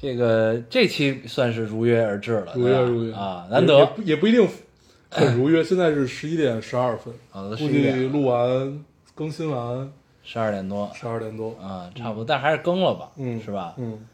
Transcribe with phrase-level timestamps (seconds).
[0.00, 4.48] 这个这期算是如约而至了，如约如约啊，难也得不也不一定
[5.10, 5.62] 很如约。
[5.62, 8.84] 现在是十一点十二分，啊，估计录完
[9.16, 9.92] 更新完
[10.22, 11.50] 十二点多十二点多。
[11.60, 13.74] 啊，差不多，但还是更了吧，嗯，是吧？
[13.76, 14.06] 嗯，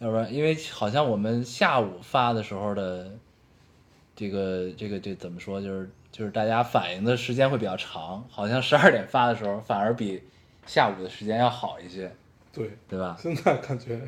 [0.00, 3.10] 要不然，因为好像我们下午发的时候的
[4.14, 10.22] 这个这个这怎么说，就是就是大家反应的时间会比较长，好像十二点发的时候反而比
[10.66, 12.12] 下午的时间要好一些，
[12.52, 12.70] 对。
[12.86, 13.16] 对吧？
[13.18, 13.98] 现在感觉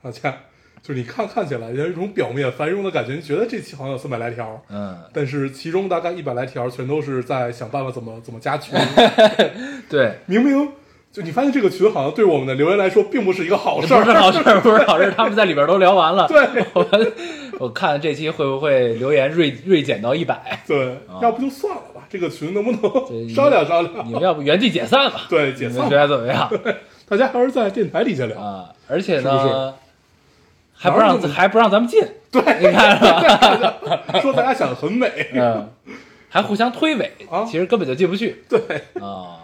[0.00, 0.34] 大家
[0.82, 8.78] 就是你看看起来有一种表面繁荣的感觉，你觉得这期好像有三百来条，嗯，但是其中大概一百来条全都是在想办法怎么怎么加群。
[9.88, 10.68] 对，明明
[11.12, 16.26] 就你发现这个群好像对我们的留言来说并不是一个好事儿，是好事儿，不是好事儿，他们在里边都聊完了。
[16.30, 17.12] 对我们
[17.58, 20.60] 我看这期会不会留言锐锐减到一百？
[20.66, 24.06] 对，啊要不就算了吧，这个群能不能商量商量？
[24.06, 25.22] 你们要不原地解散吧？
[25.28, 26.48] 对，解散觉得怎么样？
[27.08, 28.40] 大家还是在电台底下聊。
[28.40, 29.74] 啊，而且是不呢，
[30.82, 34.02] 还不让还不让咱们进，对，你看是吧？
[34.22, 35.68] 说大家想得很美，嗯，
[36.30, 38.58] 还互相推诿，啊其实根本就进不去对，
[38.98, 39.40] 啊，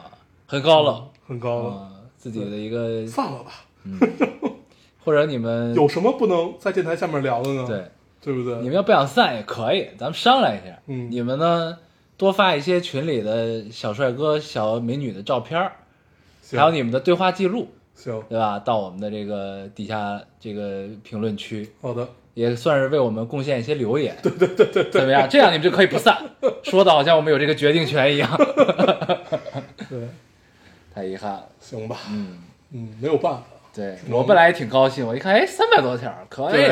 [0.47, 3.51] 很高冷很高冷，啊，自己的一个，算了吧。
[5.05, 7.65] 或者你们有什么不能在电台下面聊的呢？
[7.69, 7.85] 对，
[8.23, 8.57] 对不对？
[8.61, 10.79] 你们要不想散也可以，咱们商量一下。
[10.87, 11.77] 嗯你们呢
[12.17, 15.71] 多发一些群里的小帅哥、小美女的照片
[16.53, 18.59] 还有你们的对话记录，行，对吧？
[18.59, 24.15] 到我们的这个底下这个评论区，好的，也算是为我们贡献一些留言。
[24.23, 25.27] 对 对对对，怎么样？
[25.29, 26.17] 这样你们就可以不散，
[26.63, 28.31] 说的好像我们有这个决定权一样，
[29.89, 30.09] 对，
[30.95, 31.49] 太遗憾了。
[31.59, 32.39] 行吧，嗯，
[32.73, 33.43] 嗯，没有办法，
[33.75, 36.63] 对我本来也挺高兴，我一看，哎，三百多条，可以，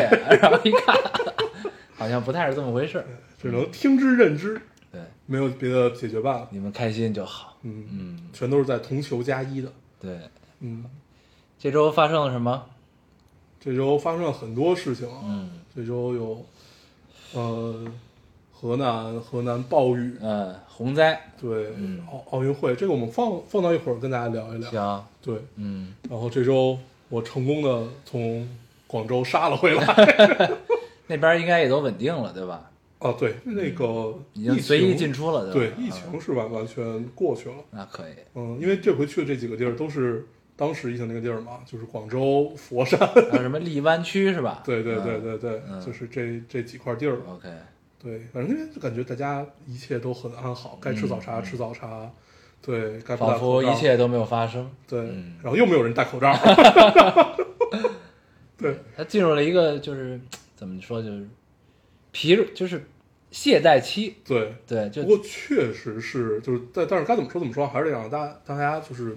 [0.41, 0.95] 然后一看，
[1.97, 3.05] 好像不太是这么回事。
[3.41, 4.61] 只能听之任之，
[4.93, 6.49] 对，没有别的解决办法。
[6.51, 7.59] 你们开心就好。
[7.62, 9.69] 嗯，嗯，全都是在同球加一的。
[10.01, 10.19] 对。
[10.61, 10.83] 嗯，
[11.65, 12.63] 这周发生了什么？
[13.59, 15.21] 这周发生了很多事情啊。
[15.25, 16.45] 嗯这周有，
[17.33, 17.87] 呃，
[18.53, 21.19] 河南河南暴雨，嗯，洪灾。
[21.41, 24.71] 对嗯，奥奥运会，这个我们放放到一会儿跟大家聊一聊。
[24.71, 28.47] 行，对，嗯，然后这周我成功的从
[28.87, 29.87] 广州杀了回来。
[31.09, 32.71] 那边应该也都稳定了，对吧？
[32.99, 35.73] 哦，对，那个疫已经随意进出了，对？
[35.79, 37.55] 疫情是完完全过去了。
[37.71, 38.13] 那可以。
[38.35, 40.27] 嗯，因为这回去的这几个地儿都是
[40.57, 42.99] 当时疫情那个地儿嘛，就是广州、佛山。
[42.99, 44.63] 还有什么荔湾区是吧？
[44.65, 47.19] 对对对嗯对对，嗯就是这这几块地儿。
[47.29, 47.49] OK，
[48.03, 52.09] 对，反正那边就感觉大家一切都很安好，该吃早茶吃早茶，
[52.63, 54.71] 对，仿佛一切都没有发生。
[54.87, 56.33] 对嗯，然后又没有人戴口罩。
[58.57, 60.19] 对，他进入了一个就是
[60.55, 61.27] 怎么说，就是
[62.13, 62.85] 疲弱，就是
[63.33, 64.15] 懈怠期。
[64.25, 69.17] 对，对，就不过确实是，就是但但是该怎么说怎么说，还是得让大家大家就是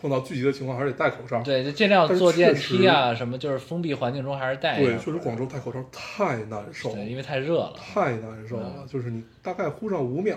[0.00, 1.42] 碰到聚集的情况，还是得戴口罩。
[1.42, 7.74] 对，就尽量坐电梯啊，什么就是封闭环境中还是戴对，确实广州戴口罩太难受了对，，因为太热了。
[7.76, 10.36] 太难受了，嗯就是你大概呼上五秒，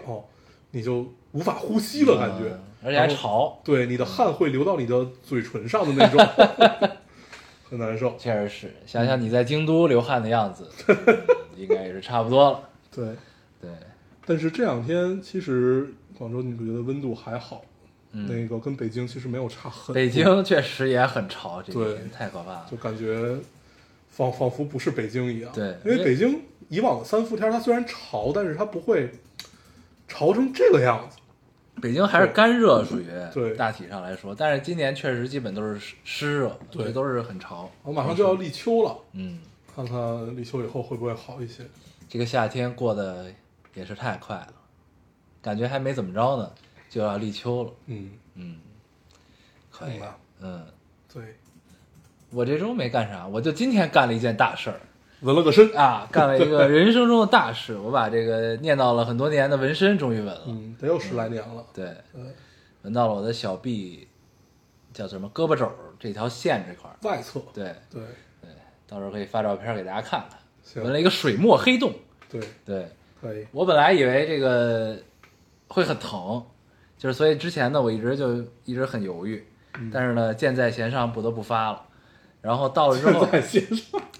[0.71, 2.49] 你就无法呼吸了，感觉。
[2.49, 6.19] 嗯而且还潮，对，你的汗会流到你的嘴唇上的那种，
[7.69, 8.13] 很难受。
[8.17, 8.73] 确实是。
[8.85, 10.69] 想想你在京都流汗的样子，
[11.55, 12.69] 应该也是差不多了。
[12.93, 13.05] 对，
[13.61, 13.71] 对，
[14.25, 17.72] 但是这两天其实广州你觉得温度还好，嗯，
[18.13, 19.95] 那个跟北京其实没有差很多。
[19.95, 22.77] 北京确实也很潮，这几对太可怕了就。
[22.77, 23.35] 感觉
[24.09, 25.51] 仿仿佛不是北京一样。
[25.51, 29.11] 对因因为为北京以往的三伏天，它虽然潮，但是它不会
[30.07, 31.17] 潮成这个样子。
[31.81, 37.69] 北京还是干热，属于对大体上来说，但是今年确实基本都是湿湿热，对都是很潮。
[37.81, 39.39] 我马上就要立秋了，嗯，
[39.75, 41.63] 看看立秋以后会不会好一些。
[42.07, 43.25] 这个夏天过得
[43.73, 44.53] 也是太快了，
[45.41, 46.51] 感觉还没怎么着呢，
[46.93, 47.71] 就要立秋了。
[47.87, 48.59] 嗯，嗯，
[49.71, 50.15] 可以吧。
[50.41, 50.63] 嗯，
[51.11, 51.23] 对，
[52.29, 54.79] 我这周没干啥，我就今天干了一件大事儿
[55.21, 55.75] 纹了个身。
[55.75, 57.75] 啊，干了一个人生中的大事。
[57.75, 60.43] 我把这个念叨了很多年的纹身终于纹了。
[60.45, 61.65] 嗯，得有十来年了。
[61.73, 62.21] 对，对，
[62.83, 64.07] 纹到了我的小臂，
[64.93, 66.95] 叫什么胳膊肘儿这条线这块儿。
[67.01, 67.41] 外侧。
[67.55, 68.03] 对对
[68.39, 68.51] 对，
[68.87, 70.83] 到时候可以发照片给大家看看。
[70.83, 71.91] 纹了一个水墨黑洞。
[72.29, 72.87] 对，对
[73.19, 73.47] 可以。
[73.51, 74.95] 我本来以为这个
[75.69, 76.45] 会很疼，
[77.03, 79.45] 就是所以之前呢，我一直就一直很犹豫，
[79.91, 81.81] 但是呢，箭在弦上不得不发了。
[82.39, 83.27] 然后到了之后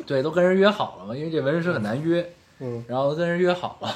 [0.06, 3.96] 对，都跟人约好了嘛，因为这纹身师很难约，嗯，然后跟人约好了，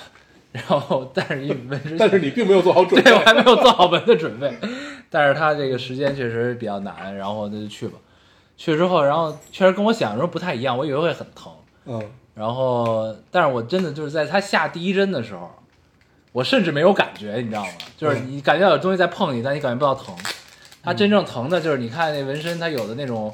[0.54, 4.58] 然后但是一纹身，但是你并没有做好准备对，我还没有做好纹的准备，
[5.10, 7.98] 但是他这个时间确实比较难，然后那就去吧。
[8.56, 11.52] 去之后，然后确实跟我想的时候不太一样，我以为会很疼，
[11.88, 12.02] 嗯，
[12.36, 15.52] 然后但是我真的就是在他下第一针的时候，
[16.38, 17.72] 我甚至没有感觉，你知道吗？
[17.98, 20.16] 就是你感觉到有东西在碰你，但你感觉不到疼。
[20.84, 23.34] 它真正疼的就是你看那纹身，它有的那种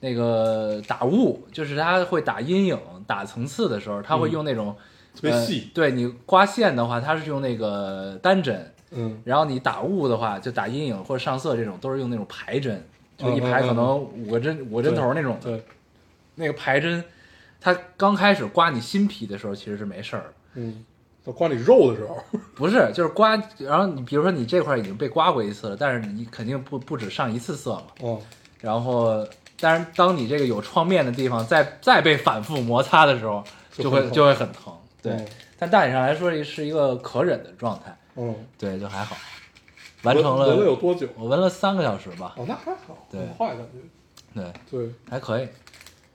[0.00, 4.76] 那个打雾，就是它会打阴影、打层次的时候，它会用那种、呃
[5.14, 12.84] 特别细，对你刮线的话，它是用那个单针，嗯然后你打雾的话，就打阴影或者上色这种，都是用那种排针，
[13.16, 15.50] 就一排可能五个针、五个针头那种的。
[15.50, 15.64] 对，
[16.34, 17.04] 那个排针，
[17.60, 20.84] 它刚开始刮你新皮的时候其实是没事儿，嗯，
[21.24, 22.16] 到刮你肉的时候，
[22.54, 28.20] 不是，就是刮，然后你比如说你这块已经被刮过一次了，但是你肯定不不止上一次色嘛，哦，
[28.60, 29.26] 然后，
[29.60, 33.42] 但是当你这个有创面的地方再再被反复摩擦的时候，
[33.72, 35.26] 就会就会很疼，对，嗯
[35.58, 39.16] 但大体上来说是一个可忍的状态，嗯，对，就还好，
[40.02, 41.06] 完成了纹了有，多久？
[41.16, 43.72] 我纹了三个小时吧，哦，那还好，对很快感觉，
[44.34, 45.46] 对，对，还可以，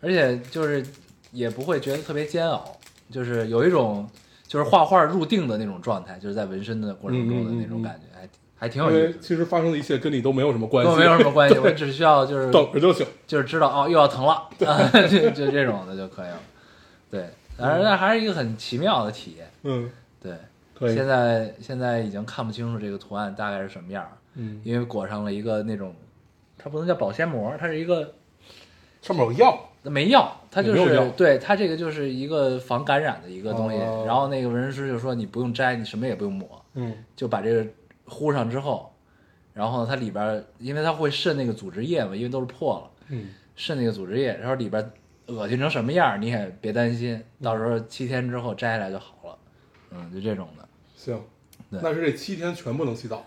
[0.02, 0.86] 而且就是
[1.32, 2.78] 也不会觉得特别煎熬，
[3.10, 4.06] 就是有一种
[4.48, 9.20] 就是画画入定的那种状态，就是在纹身的过程中的那种感觉，还还挺有意思的。
[9.20, 13.06] 其实发生的一切跟你都没有什么关系，都没有什么关系， 我只需要就是等着就行。
[13.28, 14.34] 就是知道哦又要疼了，
[14.66, 16.40] 啊，就就这种的就可以了。
[17.12, 19.52] 对，反正那还是一个很奇妙的体验。
[19.64, 19.90] 嗯，
[20.22, 20.34] 对，
[20.74, 20.96] 可以。
[20.96, 25.94] 现在现在已经看不清楚这个图案大概是什么样儿，嗯，因为裹上了一个那种，
[26.58, 28.14] 它不能叫保鲜膜，它是一个
[29.02, 33.78] 上面有药，没药，它就是对它这个就是一个防感染的一个东西。
[33.78, 37.66] 哦然后那个纹身师就说你不用摘，你什么也不用抹，嗯就把这个
[38.06, 38.94] 糊上之后，
[39.54, 42.92] 然后它里边儿因为它会渗那个组织液嘛，因为都是破了。
[43.10, 44.92] 嗯，渗那个组织液，然后里边
[45.28, 49.38] 恶心成什么样儿，你也别担心，到时候七天之后摘下来就好了。
[49.92, 51.22] 嗯，就这种的，行。
[51.70, 53.26] 对那是这七天全部能洗澡？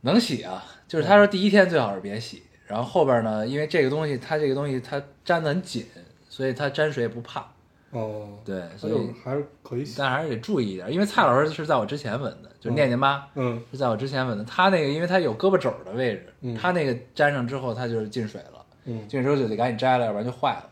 [0.00, 0.64] 能洗啊。
[0.88, 5.86] 就是他说第一天最好是别洗，然后后边呢，因为这个东西它这个东西它粘得很紧，
[6.28, 7.46] 所以它沾水也不怕。
[7.90, 9.94] 哦，对，所以还是可以洗。
[9.96, 13.24] 但还是得注意一点，因为蔡老师是在我之前纹的，就是念念妈。
[13.36, 20.68] 嗯是在我之前纹的，他那个因为他有胳膊肘的位置，嗯他那个粘上之后，它就是进水了，嗯，进水之后就得赶紧摘了，要不然就坏了。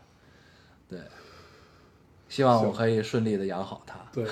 [0.89, 0.99] 对，
[2.27, 3.97] 希望我可以顺利的养好它。
[4.13, 4.25] 对，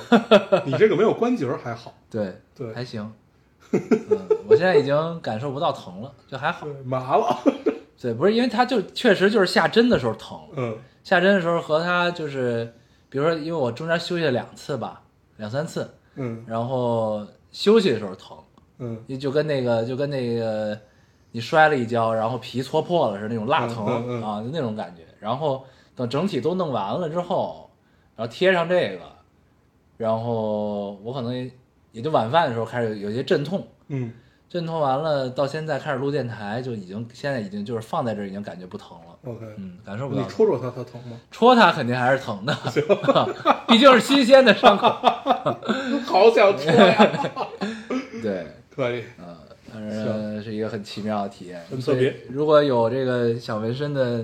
[0.66, 1.96] 你这个没有关节儿还好。
[2.12, 3.12] 对对还行。
[3.74, 7.38] 嗯，我现在已经感受不到疼了，就还好。，麻了。
[8.02, 12.74] 对，不是因为它就确实就是下针的时候疼，嗯下针的时候和它就是，
[13.10, 15.02] 比如说因为我中间休息了两次吧，
[15.38, 18.38] 两三次，嗯然后休息的时候疼，
[18.80, 20.78] 嗯就跟那个就跟那个
[21.32, 25.04] 你摔了一跤，然后皮搓破了似的那种辣疼、嗯嗯嗯啊，就那种感觉。
[25.20, 25.64] 然后
[25.96, 27.70] 等整体都弄完了之后，
[28.18, 29.00] 然后贴上这个，
[29.96, 31.50] 然后我可能
[31.94, 34.12] 也就晚饭的时候开始有有些阵痛，嗯
[34.50, 39.32] 阵痛完了到现在开始录电台，就已经现在已经就是放在这儿已经感觉不疼了。
[39.32, 39.46] ，OK。
[39.58, 41.18] 嗯，感受不到你戳戳它，它疼吗？
[41.32, 42.56] 戳它肯定还是疼的，
[43.68, 44.90] 毕竟是新鲜的伤口。
[46.06, 47.32] 好想戳呀！
[48.22, 49.04] 对，可以。
[49.18, 49.36] 嗯，
[49.72, 54.24] 反正是一个很奇妙的体验，很特别如果有这个想纹身的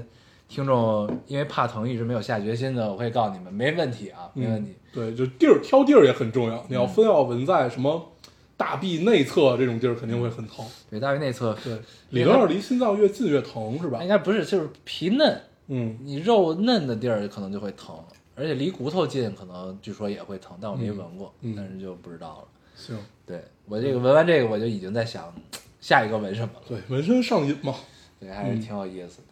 [0.50, 4.76] 听众，因为怕疼一直没有下决心的，我会告诉你们，没问题啊，没问题。
[4.92, 6.66] 对，就地儿挑地儿也很重要。
[6.68, 8.12] 你要非要纹在什么
[8.57, 10.66] 大臂内侧这种地儿，肯定会很疼。
[10.90, 14.09] 对，大臂内侧，对，理论上离心脏越近越疼，是吧应？
[14.09, 17.95] 该不是，就是皮嫩，嗯你肉嫩的地儿可能就会疼，
[18.35, 22.47] 而且离骨头近可能据说也会疼，但我没纹过，但是就不知道了。
[22.76, 22.97] 行，
[23.28, 25.31] 对我这个纹完这个，我就已经在想
[25.80, 26.62] 下一个纹什么了。
[26.68, 27.76] 对，纹身上瘾嘛。
[28.19, 29.23] 对，还是挺有意思的。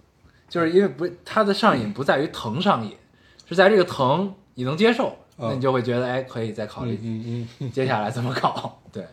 [0.48, 2.96] 就是因为不，它的上瘾不在于疼上瘾，
[3.46, 8.80] 是在这个疼你能接受，那你就会觉得哎，可以再考虑嗯嗯嗯，接下来怎么搞。
[8.92, 9.06] 对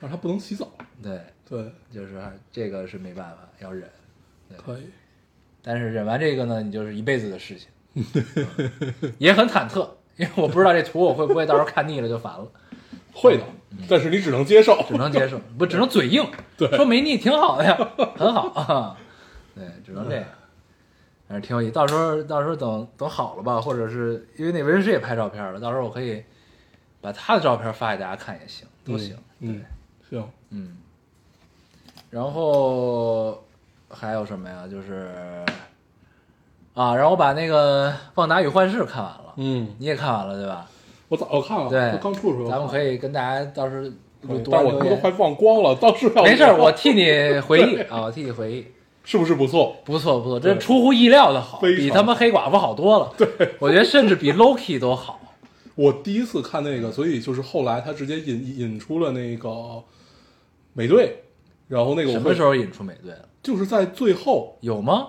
[0.00, 0.68] 但是它不能洗澡。
[1.02, 2.20] 对，对，就是
[2.52, 3.88] 这个是没办法，要忍。
[4.64, 4.82] 可以。
[5.62, 12.46] 但是忍完这个呢，你就是一辈子的事情，嗯也很忐忑，因为我不知道这图我会不会到时候看腻了就烦了，
[13.12, 13.42] 会的，
[13.88, 14.80] 但是你只能接受。
[14.86, 16.24] 只能接受，不只能嘴硬，
[16.56, 17.76] 对说没腻挺好的呀，
[18.16, 18.96] 很好啊，
[19.56, 20.24] 对，只能这样。
[21.28, 26.22] 反正挺有意思，到时候到时候等等好了吧，或者是因为那纹身师也拍照片了，到时候我可以
[27.00, 29.16] 把他的照片发给大家看也行，都行。
[29.40, 29.62] 嗯，
[30.08, 30.24] 行。
[30.50, 30.76] 嗯，
[32.10, 33.42] 然后
[33.90, 34.68] 还有什么呀？
[34.70, 35.10] 就是
[36.74, 40.68] 啊，然后我把那个《旺达与幻视》看完了，嗯，你也看完了对吧？
[41.08, 42.48] 我早就看了，对刚出的时候。
[42.50, 43.76] 咱们可以跟大家到时
[44.28, 44.64] 候但。
[44.64, 48.66] 我都快忘光了，当时要没事儿，我替你回忆啊，我替你回忆。
[49.06, 49.76] 是不是不错？
[49.84, 53.14] 不错不错，这出乎意料的好，比他妈黑寡妇好多了。
[53.16, 55.20] 对，我觉得甚至比 Loki 都好。
[55.76, 59.82] 我第一次看那个，所以就是后来他直接引引出了那个
[60.72, 61.22] 美队，
[61.68, 63.28] 然后那个我会什么时候引出美队了？
[63.42, 65.08] 就是在最后，有吗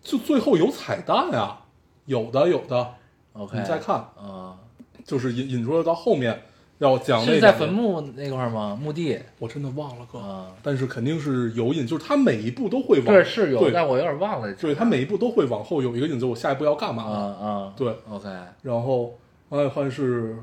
[0.00, 1.66] 就最后有彩蛋啊，
[2.06, 2.94] 有的有的
[3.32, 4.56] ，？OK，你再看，啊，
[5.04, 6.44] 就是引引出了到后面
[6.78, 8.78] 要讲那是在坟墓那块儿吗？
[8.80, 13.72] 墓地我真的忘了哥，啊，但是肯定是有引，就是他每一步都会往对是有，对。
[13.72, 14.52] 但我有点忘了。
[14.54, 17.02] 对他每一步都会往后有一个引子，我下一步要干嘛？
[17.02, 18.28] 啊啊，对，，OK，
[18.62, 19.18] 然后
[19.56, 20.34] 《暗幻视》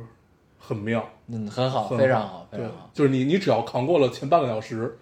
[0.59, 4.97] 很妙，嗯，很好，很非常好，非对常好，，就是你你只要扛过了前半个小时，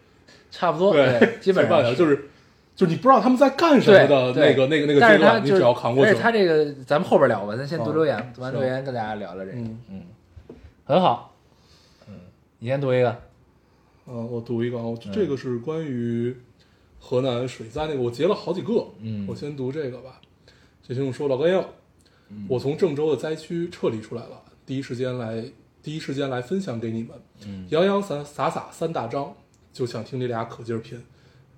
[0.51, 2.29] 差不多，对，基本前半上个小时就是
[2.75, 9.79] 就是你不知道他们在干什么对的对那个那个那个但阶段，你只要扛过去而且，他这个咱们后边聊吧，咱先读啊留言，读完留言跟大家聊聊这个，嗯。
[9.89, 10.01] 嗯，
[10.85, 11.33] 很好，
[12.07, 12.13] 嗯，
[12.59, 13.21] 你先读一个，
[14.05, 16.35] 嗯，我读一个啊，我这个是关于
[16.99, 19.25] 河南水灾那个，我截了好几个，嗯。
[19.27, 20.19] 我先读这个吧。
[20.85, 21.65] 这听众说：“老高要，
[22.49, 25.45] 我从郑州的灾区撤离出来了，第一时间来，
[25.81, 27.11] 第一时间来分享给你们。
[27.47, 27.65] 嗯。
[27.69, 29.33] 洋洋洒洒洒三大章，
[29.71, 31.01] 就想听你俩可劲儿拼。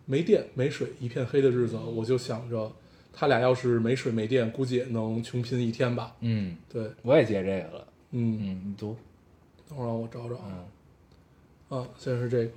[0.06, 2.72] 没电没水一片黑的日子，我就想着，
[3.12, 6.16] 他俩要是没水没电，估计也能穷拼一天吧。
[6.20, 8.96] 嗯，对，我也接这个了，嗯，嗯，你读，
[9.68, 10.66] 等会儿让我找找啊。
[11.70, 12.52] 嗯，啊，先是这个。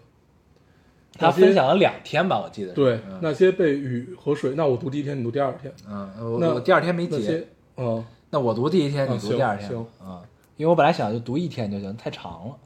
[1.14, 5.72] 他分享了两天吧，我记得，对，嗯那些被雨和水，那我读第一天，你读第二天。
[5.88, 7.44] 嗯，我那我第二天没结，，
[7.76, 10.22] 嗯，那我读第一天，啊你读第二天行啊，
[10.56, 12.56] 因为我本来想就读一天就行，太长了。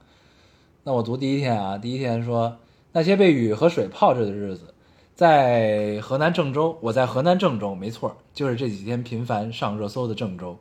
[0.82, 2.58] 那我读第一天啊，第一天说
[2.90, 4.75] 那些被雨和水泡着的日子，
[5.14, 10.58] 在河南郑州，我在河南郑州，没错，就是这几天频繁上热搜的郑州。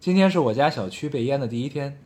[0.00, 2.00] 今天是我家小区被淹的第一天，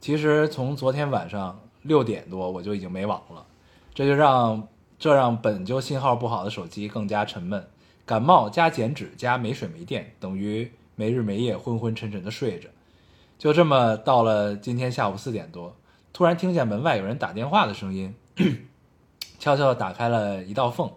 [0.00, 3.44] 其实从昨天晚上六点多我就已经没网了，
[3.92, 4.66] 这就让
[4.98, 7.68] 这让本就信号不好的手机更加沉闷。
[8.06, 12.68] 感冒加减脂加没水没电，等于没日没夜昏昏沉沉的睡着。
[13.38, 15.76] 就这么到了今天下午四点多，
[16.12, 18.14] 突然听见门外有人打电话的声音，
[19.38, 20.90] 悄悄地打开了一道缝，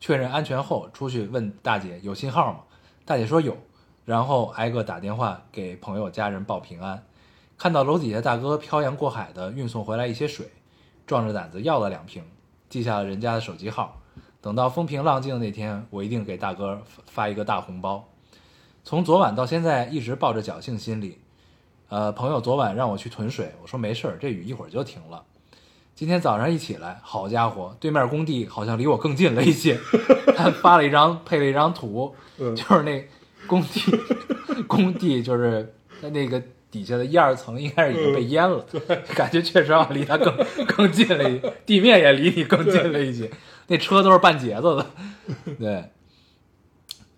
[0.00, 2.60] 确认安全后出去问大姐有信号吗？
[3.04, 3.56] 大姐说有，
[4.04, 7.04] 然后挨个打电话给朋友家人报平安。
[7.58, 10.46] 看到楼底下大哥漂洋过海的运送回来一些水，
[11.06, 12.22] 壮着胆子要了两瓶，
[12.68, 14.00] 记下了人家的手机号。
[14.40, 18.08] 等到风平浪静的那天，我一定给大哥发发一个大红包。
[18.84, 21.18] 从昨晚到现在，一直抱着侥幸心理。
[21.88, 25.24] 呃，朋友昨晚让我去囤水，我说没事儿，这雨一会儿就停了。
[25.94, 29.78] 今天早上一起来，好家伙，对面工地好像离我更近了一些。
[30.36, 33.04] 他发了一张配了一张图，嗯就是那
[33.46, 33.80] 工地
[34.68, 36.42] 工地就是在那个
[36.76, 38.62] 底下的一二层应该是已经被淹了，
[39.16, 43.30] 感觉确实要离它更更近了一，地面也离你更近了一些。
[43.68, 44.86] 那车都是半截子的，
[45.58, 45.84] 对。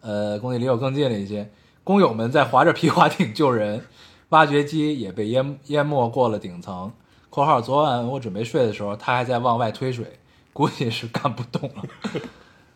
[0.00, 1.50] 呃，工地离我更近了一些，
[1.82, 3.84] 工友们在划着皮划艇救人，
[4.28, 6.92] 挖掘机也被淹淹没过了顶层。
[7.28, 10.20] （括号昨晚我准备睡的时候，他还在往外推水，
[10.52, 11.82] 估计是干不动了。）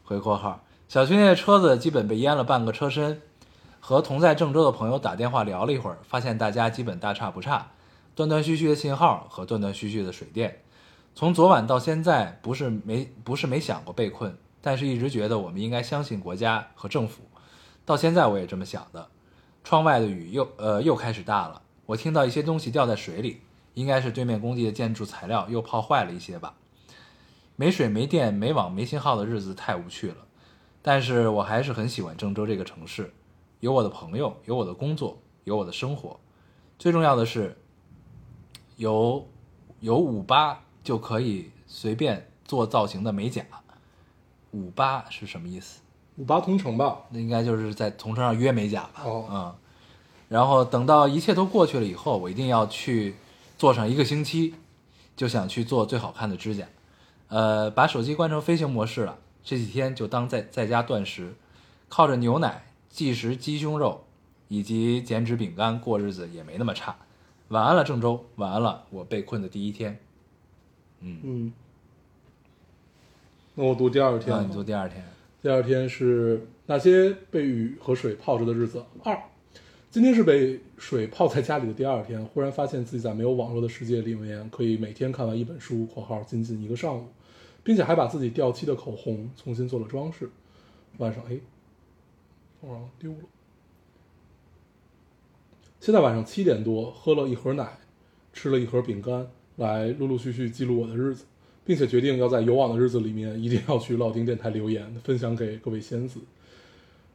[0.02, 3.22] 回括号，小区内的车子基本被淹了半个车身。
[3.84, 7.72] 和同在郑州的朋友打电话聊了一会儿，发现大家基本大差不差，
[8.14, 10.62] 断断续续的信号和断断续续的水电。
[11.16, 17.24] 从昨晚到现在，不是没不是没想过被困，但是一直觉得我们应该相信国家和政府。
[17.84, 19.08] 到现在我也这么想的。
[19.64, 23.40] 窗外的雨又呃又开始大了，我听到一些东西掉在水里，
[23.74, 26.54] 应该是对面工地的建筑材料又泡坏了一些吧。
[27.56, 30.18] 没水没电没网没信号的日子太无趣了，
[30.82, 33.12] 但是我还是很喜欢郑州这个城市，
[33.62, 36.18] 有我的朋友，有我的工作，有我的生活，
[36.80, 37.56] 最重要的是，
[38.76, 39.24] 有
[39.78, 43.46] 有五八就可以随便做造型的美甲。
[44.50, 45.80] 五八是什么意思？
[46.16, 49.02] 五八同城吧，那应该就是在同城上约美甲吧。
[49.04, 49.54] 哦嗯，
[50.28, 53.14] 然后等到一切都过去了以后，我一定要去
[53.56, 54.56] 做上一个星期，
[55.14, 56.66] 就想去做最好看的指甲。
[57.28, 61.36] 呃，把手机关成飞行模式了，这几天就当在在家断食，
[61.88, 64.04] 靠着牛奶、即食鸡胸肉
[64.48, 66.94] 以及减脂饼干过日子也没那么差。
[67.48, 69.98] 晚安了，郑州，晚安了，我被困的第一天。
[71.00, 71.52] 嗯，嗯。
[73.54, 75.02] 那我读第二天啊，那你读第二天。
[75.40, 78.84] 第二天是那些被雨和水泡着的日子。
[79.02, 79.18] 二，
[79.90, 87.06] 今天是被水泡在家里的第二天，忽然发现自己在没有网络的世界里面，可以每天看完一本书（括号仅仅一个上午），
[87.64, 90.30] 并且还把自己掉漆的口红重新做了装饰。
[90.98, 91.38] 晚上，哎，
[92.62, 93.18] 我让丢了。
[95.78, 97.78] 现在晚上七点多，喝了一盒奶，
[98.32, 101.26] 吃了一盒饼干，来陆陆续续记录我的日子。
[101.64, 106.18] 并且决定要在有网的日子里面一定要去老丁电台留言，分享给各位仙子。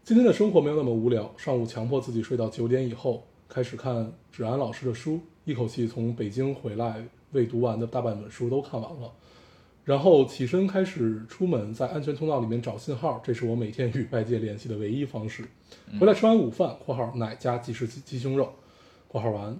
[0.05, 9.11] 今天的生活没有那么无聊，上午强迫自己睡到九点以后，开始看芷安老师的书，一口气从北京回来，未读完的大半本书都看完了。
[9.87, 15.45] 然后起身开始出门，在安全通道里面找信号，这是我每天与外界联系的唯一方式。
[15.97, 18.53] 回来吃完午饭（括号奶加鸡翅鸡鸡胸肉），
[19.07, 19.57] 括号完，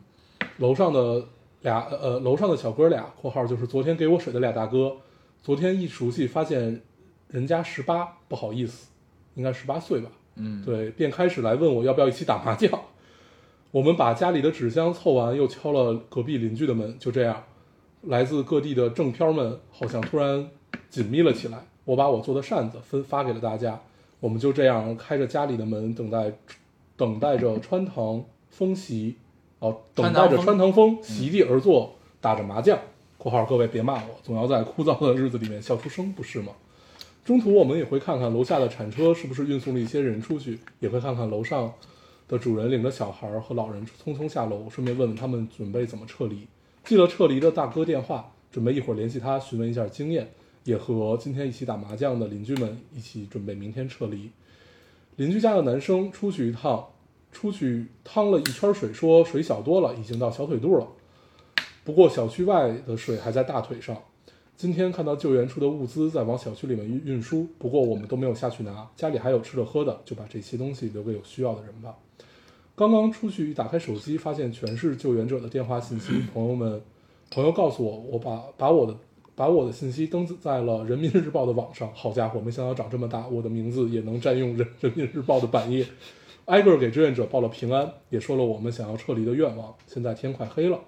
[0.57, 1.23] 楼上的
[1.61, 4.97] 俩呃楼上的小哥俩（括号就是昨天给我水的俩大哥），
[5.41, 6.81] 昨天一熟悉发现
[7.29, 8.89] 人家十八，不好意思，
[9.35, 10.11] 应该十八岁吧？
[10.35, 12.69] 嗯，对，便开始来问我要不要一起打麻将。
[13.71, 17.45] 我们把家里的纸箱凑完，又敲了隔壁邻居的门，就这样，
[18.07, 20.49] 来自各地的正漂们好像突然
[20.89, 21.59] 紧密了起来。
[21.85, 23.79] 我把我做的扇子分发给了大家，
[24.19, 26.33] 我们就这样开着家里的门，等待
[26.97, 29.15] 等待着穿堂风袭，
[29.59, 32.77] 哦，等待着穿堂风席地而坐，打着麻将。
[33.17, 36.51] （括号各位别骂我，总要在枯燥的日子里面笑出声，不是吗？）
[37.23, 41.73] 中途我们也会看看楼下的铲车是不是运送了一些人出去，也会看看楼上
[42.27, 46.47] 的主人领着小孩和老人匆匆下楼，顺便问问他们准备怎么撤离。
[46.87, 50.31] 记了撤离的大哥电话，准备一会儿联系他询问一下经验，
[50.63, 54.31] 也和今天一起打麻将的邻居们一起准备明天撤离。
[55.17, 56.87] 邻居家的男生出去一趟，
[57.29, 60.87] 出去趟了一圈水，说水小多了，已经到小腿肚了。
[61.83, 63.97] 不过小区外的水还在大腿上。
[64.55, 71.93] 今天看到救援处的物资在往小区里面运运输，不过我们都没有下去拿，家里还有吃的喝的，就把这些东西留给有需要的人吧。
[72.77, 76.13] 刚刚出去一打开手机，发现全是救援者的电话信息。
[76.31, 76.79] 朋友们，
[77.31, 78.95] 朋友告诉我，我把把我的
[79.33, 81.91] 把我的信息登在了人民日报的网上。
[81.95, 85.87] 好家伙，没想到长这么大，我的名字也能占用人 人民日报的版页。
[86.45, 89.73] 挨个给志愿者报了平安，也说了我们想要撤离的愿望。
[89.87, 90.79] 现在天快黑了，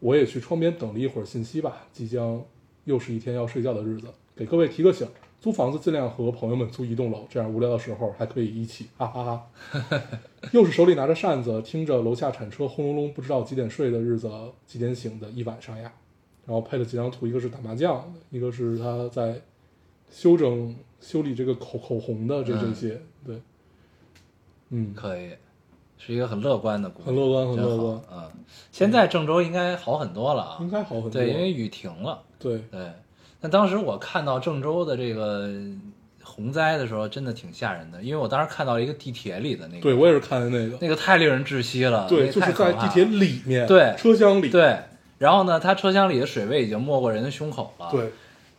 [0.00, 1.86] 我也去窗边等了一会儿信息吧。
[1.92, 2.42] 即将
[2.84, 5.06] 又是一天要睡觉的日子，给各位提个醒：
[5.40, 9.46] 租房子尽量和朋友们租一栋楼，这样无聊的时候还可以一起，哈哈哈。
[10.52, 14.30] 又是手里拿着扇子，听着楼下铲车轰隆隆，不知道几点睡的日子，
[14.66, 15.92] 几点醒的一晚上呀。
[16.44, 19.40] 然后配了几张图，一个是打麻将，一个是他在
[20.10, 23.40] 修整修理这个口口红的这这些，对，
[24.70, 25.30] 嗯，可以，
[25.98, 28.30] 是一个很乐观的故事，很乐观很乐观嗯，
[28.72, 31.10] 现在郑州应该好很多了啊，应该好很多。
[31.10, 32.22] 对，因为雨停了。
[32.38, 32.90] 对对，
[33.40, 35.48] 那当时我看到郑州的这个
[36.22, 44.78] 洪灾的时候，真的挺吓人的，因为我当时看到一个地铁里的那个，对，我也是看的那个，那个太令人窒息了，对，就是在地铁里面，对车厢里，对，
[45.18, 48.10] 然后呢，它车厢里的水位已经没过人的胸口了，，对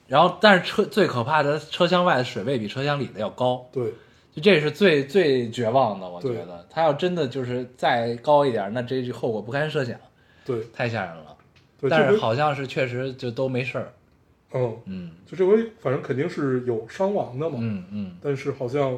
[0.07, 3.93] 然后但是车最可怕的，车厢外的水位比车厢里的要高，对
[4.33, 9.95] 就这是最最绝望的，我觉得，它要真的就是再高一点，那这这后果不堪设想，
[10.45, 11.35] 对太吓人了。
[11.79, 13.93] 对，但是好像是确实就都没事儿，
[14.53, 18.97] 嗯，嗯就这回反正肯定是有伤亡的嘛，嗯嗯，但是好像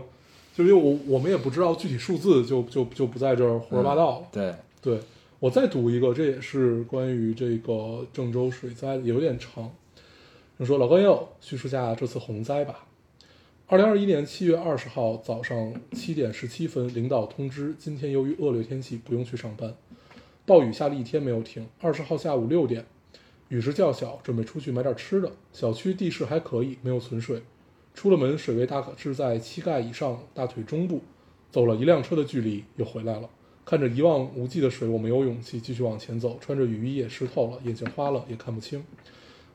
[0.54, 4.28] 就因为我我们也不知道具体数字，就就就不在这儿胡说八道了。
[4.32, 5.00] 对，对
[5.40, 9.72] 我再读一个，这也是关于这个郑州水灾的，有点长。
[10.60, 12.86] 就说老高友叙述下这次洪灾吧。
[13.66, 19.74] 二零二一年七月二十号早上七点十七分，领导通知今天由于恶劣天气不用去上班，
[20.46, 21.66] 暴雨下了一天没有停。
[21.80, 22.86] 二十号下午六点，
[23.52, 25.30] 雨势较小，准备出去买点吃的。
[25.52, 27.44] 小区地势还可以，没有存水。
[27.94, 31.02] 出了门，水位大概是在膝盖以上，大腿中部。
[31.52, 33.30] 走了一辆车的距离，又回来了。
[33.66, 38.82] 看着一望无际的水，我没有勇气继续往前走，穿着雨衣也湿透了，眼睛花了，也看不清。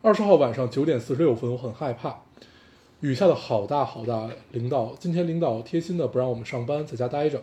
[0.02, 2.22] 二十号晚上九点四十六分，我很害怕，
[3.00, 4.28] 雨下的好大好大。
[4.52, 7.42] 领导今天领导贴心的不让我们上班，在家待着，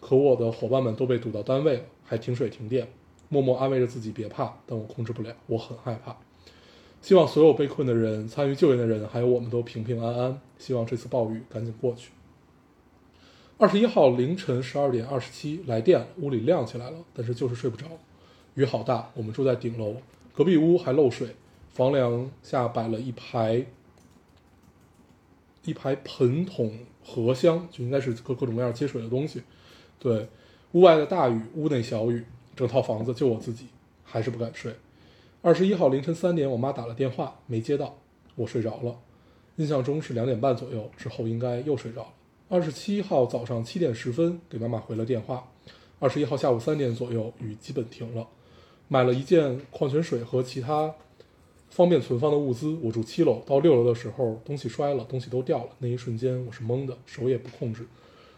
[0.00, 2.86] 可我的伙伴们都被堵到单位了，还停水停电。
[3.34, 6.16] 默默安慰着自己别怕，但我控制不了，我很害怕。
[7.02, 10.40] 希望所有被困的人、参与救援的人，还有我们都平平安安。
[10.56, 12.12] 希望这次暴雨赶紧过去。
[13.58, 17.86] 二十一号凌晨十二点二十七，来电，屋里亮起来了，但是就是睡不着。
[18.54, 19.96] 雨好大，我们住在顶楼，
[20.32, 21.34] 隔壁屋还漏水，
[21.68, 23.66] 房梁下摆了一排
[25.64, 29.42] 一排盆桶、盒箱，就应该是各各种各样接水的东西。
[29.98, 30.28] 对，
[30.72, 32.24] 屋外的大雨，屋内小雨，
[32.56, 33.66] 整套房子就我自己，
[34.02, 34.74] 还是不敢睡。
[35.42, 37.96] 二十一号凌晨三点，我妈打了电话，没接到，
[38.34, 38.96] 我睡着了。
[39.56, 42.08] 印象中是两点半左右，之后应该又睡着了。
[42.48, 45.48] 二十七号早上七点十分给妈妈回了电话。
[45.98, 48.26] 二十一号下午三点左右，雨基本停了。
[48.88, 50.94] 买了一件矿泉水和其他
[51.70, 52.76] 方便存放的物资。
[52.82, 55.70] 我住七楼，到六楼的时候东西摔了，东西都掉了。
[55.78, 57.86] 那一瞬间我是懵的，手也不控制，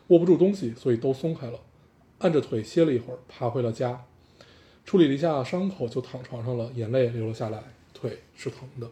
[0.09, 1.59] 握不住东西，所以都松开了。
[2.19, 4.05] 按着腿歇了一会儿，爬回了家，
[4.85, 8.89] 处理了一下伤口，就躺床上了，眼泪流了下来，腿是疼的。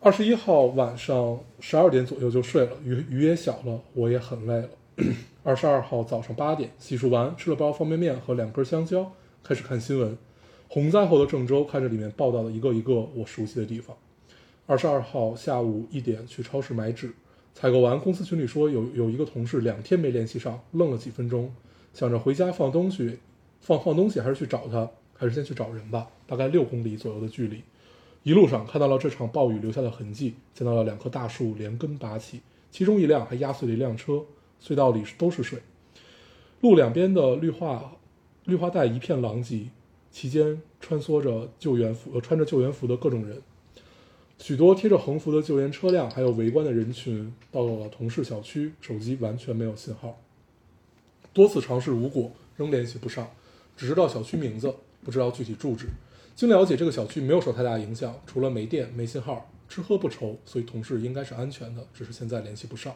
[0.00, 4.68] 二十一号晚上十二点左右就睡了，雨雨也小了，我也很累了。
[5.42, 10.16] 二十二号早上八点洗漱完，吃了包方便面和两根香蕉，开始看新闻。
[10.68, 13.96] 洪灾后的郑州，看着里面报道的一个一个我熟悉的地方。
[14.66, 17.12] 二十二号下午一点去超市买纸，
[17.54, 21.54] 采购完，公司群里说有有一个同事两天没联系上，愣了几分钟，
[21.94, 23.18] 想着回家放东西，
[23.60, 27.62] 放放东西还是去找他，还是先去找人吧，大概六公里左右的距离。
[28.24, 32.40] 一路上看到了这场暴雨留下的痕迹，见到了两棵大树连根拔起，
[32.72, 34.24] 其中一辆还压碎了一辆车，
[34.60, 35.60] 隧道里都是水，
[36.60, 37.92] 路两边的绿化
[38.44, 39.68] 绿化带一片狼藉，
[40.10, 43.40] 其间穿梭着救援服呃穿着救援服的各种人，
[44.38, 47.32] 许多贴着横幅的救援车辆，还有围观的人群。
[47.50, 50.20] 到了同事小区，手机完全没有信号，
[51.32, 53.30] 多次尝试无果，仍联系不上，
[53.76, 55.86] 只知道小区名字，不知道具体住址。
[56.34, 62.94] 经了解，这个小区没有受太大影响，除了没电、没信号，吃喝不愁，所以同事应该是安全的，只是现在联系不上。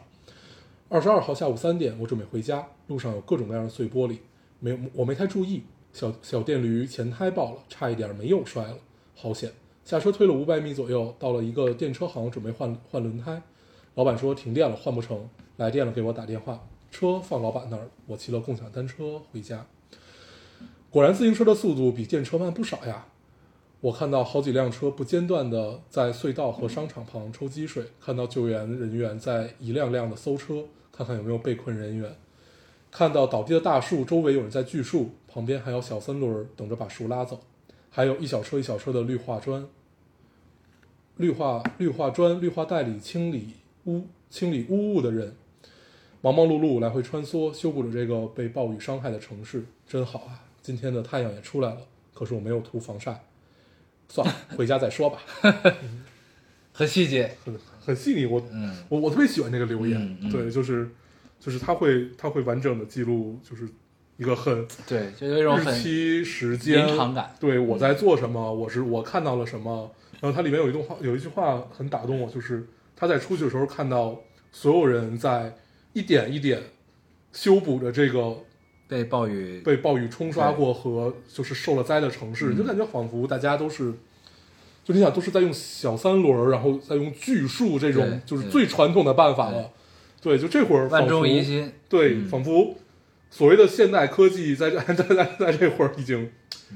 [0.89, 4.17] 二十二号下午三点，我准备回家，路上有各种各样的碎玻璃，
[4.59, 8.77] 没我没太注意，小小电驴前胎爆了，差一点没有摔了，
[9.15, 9.53] 好险！
[9.83, 13.41] 下车推了五百米左右，到了一个电车行，准备换换轮胎，
[13.95, 19.65] 老板说停电了，换不成，来电了给我打电话，车放老板那儿，我骑了共享单车回家。
[20.91, 23.05] 果然，自行车的速度比电车慢不少呀。
[23.81, 32.13] 我看到好几辆车不间断的在隧道和商场旁抽积水，看到救援人员在一辆辆的搜车，看看有没有被困人员。
[32.91, 37.39] 看到倒地的大树，周围有人在锯树，旁边还有小三轮等着把树拉走，
[37.89, 39.67] 还有一小车一小车的绿化砖、
[41.17, 43.53] 绿化绿化砖、绿化带里清理
[43.85, 45.35] 污清理污物的人，
[46.21, 50.43] 忙忙碌碌来回穿梭，修补着这个被暴雨伤害的城市，真好啊！
[50.61, 51.81] 今天的太阳也出来了，
[52.13, 53.23] 可是我没有涂防晒，
[54.07, 55.19] 算了， 回家再说吧。
[56.71, 58.75] 很细节，很很细腻，我嗯。
[58.87, 60.31] 我我特别喜欢这个留言，嗯嗯。
[60.31, 60.89] 对，就是
[61.39, 63.67] 就是他会他会完整的记录，就是
[64.19, 69.89] 一个很对，就有一种日期、时间、临场感对我在做什么，我是我看到了什么。
[70.19, 74.19] 然后它里面有一段话，有一句话很打动我，就是他在出去的时候看到
[74.51, 75.55] 所有人在
[75.93, 76.61] 一点一点
[77.31, 78.35] 修补着这个
[78.89, 83.93] 被暴雨被暴雨冲刷过和就是受了灾的城市，嗯就感觉仿佛大家都是，
[84.83, 89.71] 就你想都是在用小三轮儿，然后再用锯树这种就是最传统的办法了。
[90.21, 92.75] 对，就这会儿万众一心，对，嗯仿佛
[93.29, 96.31] 所谓的现代科技在这 在在在这会儿已经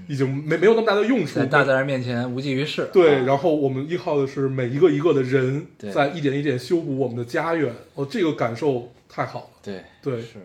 [0.07, 1.45] 已经没没有那么大的用处在。
[1.45, 2.89] 大自然面前无济于事。
[2.93, 7.73] 对，啊然后我们依靠的是每一个一个的人，在一点一点修补我们的家园。
[7.95, 9.47] 哦，这个感受太好了。
[9.63, 10.37] 对对，是。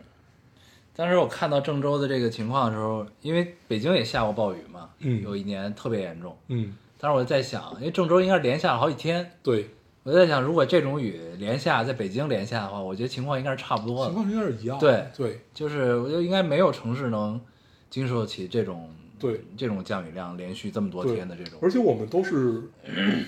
[0.94, 6.36] 当时我看到郑州的这个情况的时候，因为北京也下过暴雨嘛，嗯有一年特别严重。
[6.48, 9.68] 嗯，当时我就在想，因为郑州应该是连下了好几天，对，
[10.08, 14.06] 我在想，如果这种雨连下在北京连下的话，我觉得情况应该是差不多的。
[14.06, 14.78] 情况应该是一样。
[14.78, 17.38] 对对就是我觉得应该没有城市能
[17.90, 21.58] 经受起这种对，这种降雨量连续这么多天的这种。
[21.60, 22.62] 而且我们都是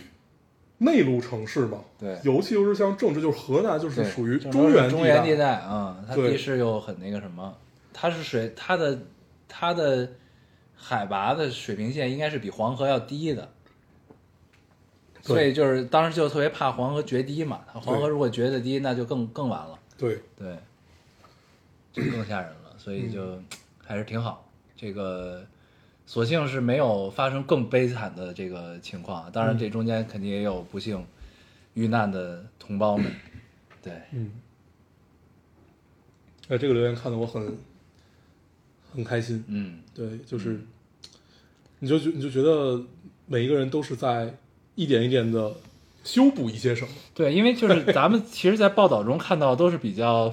[0.79, 5.57] 内陆城市嘛，对尤其又是像郑州，就是河南，就是属于中原中原地地带。
[5.57, 7.55] 啊，嗯，它地势又很那个什么，
[7.93, 8.99] 它是水，它的
[9.47, 10.09] 它的
[10.75, 13.60] 海拔的水平线应该是比黄河要低的，对
[15.31, 20.57] 所以就是当时就特别怕黄河决堤嘛，黄河如果决的堤，那就更更完了，对，对，
[21.93, 23.41] 就更吓人了，所以就
[23.85, 25.47] 还是挺好，这个。
[26.07, 31.07] 所幸是没有发生更悲惨的这个情况，当然这中间肯定也有不幸
[31.75, 33.07] 遇难的同胞们，
[33.81, 34.33] 对，嗯。
[36.49, 37.57] 哎，这个留言看得我很
[38.93, 39.45] 很开心。
[39.47, 40.61] 嗯，对，就是，
[41.79, 42.85] 你就觉你就觉得
[43.27, 44.37] 每一个人都是在
[44.83, 45.53] 一点一点的
[46.05, 46.89] 修补一些什么。
[47.15, 50.33] 对，因为就是 咱们其实，在报道中看到都是比较、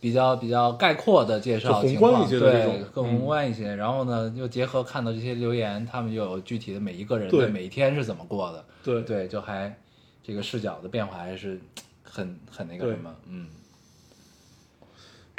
[0.00, 3.08] 比较、比较概括的介绍就宏情况，观一些的这对种，更嗯。
[3.10, 3.74] 宏观一些。
[3.74, 7.46] 然后呢，又结合看到这些留言，他们又有具体的每一个人对。
[7.46, 9.02] 的每一天是怎么过的，对。
[9.02, 9.76] 对，就还
[10.22, 11.60] 这个视角的变化还是
[12.04, 13.48] 很很那个什么，嗯，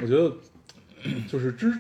[0.01, 0.31] 我觉得
[1.31, 1.71] 就是之，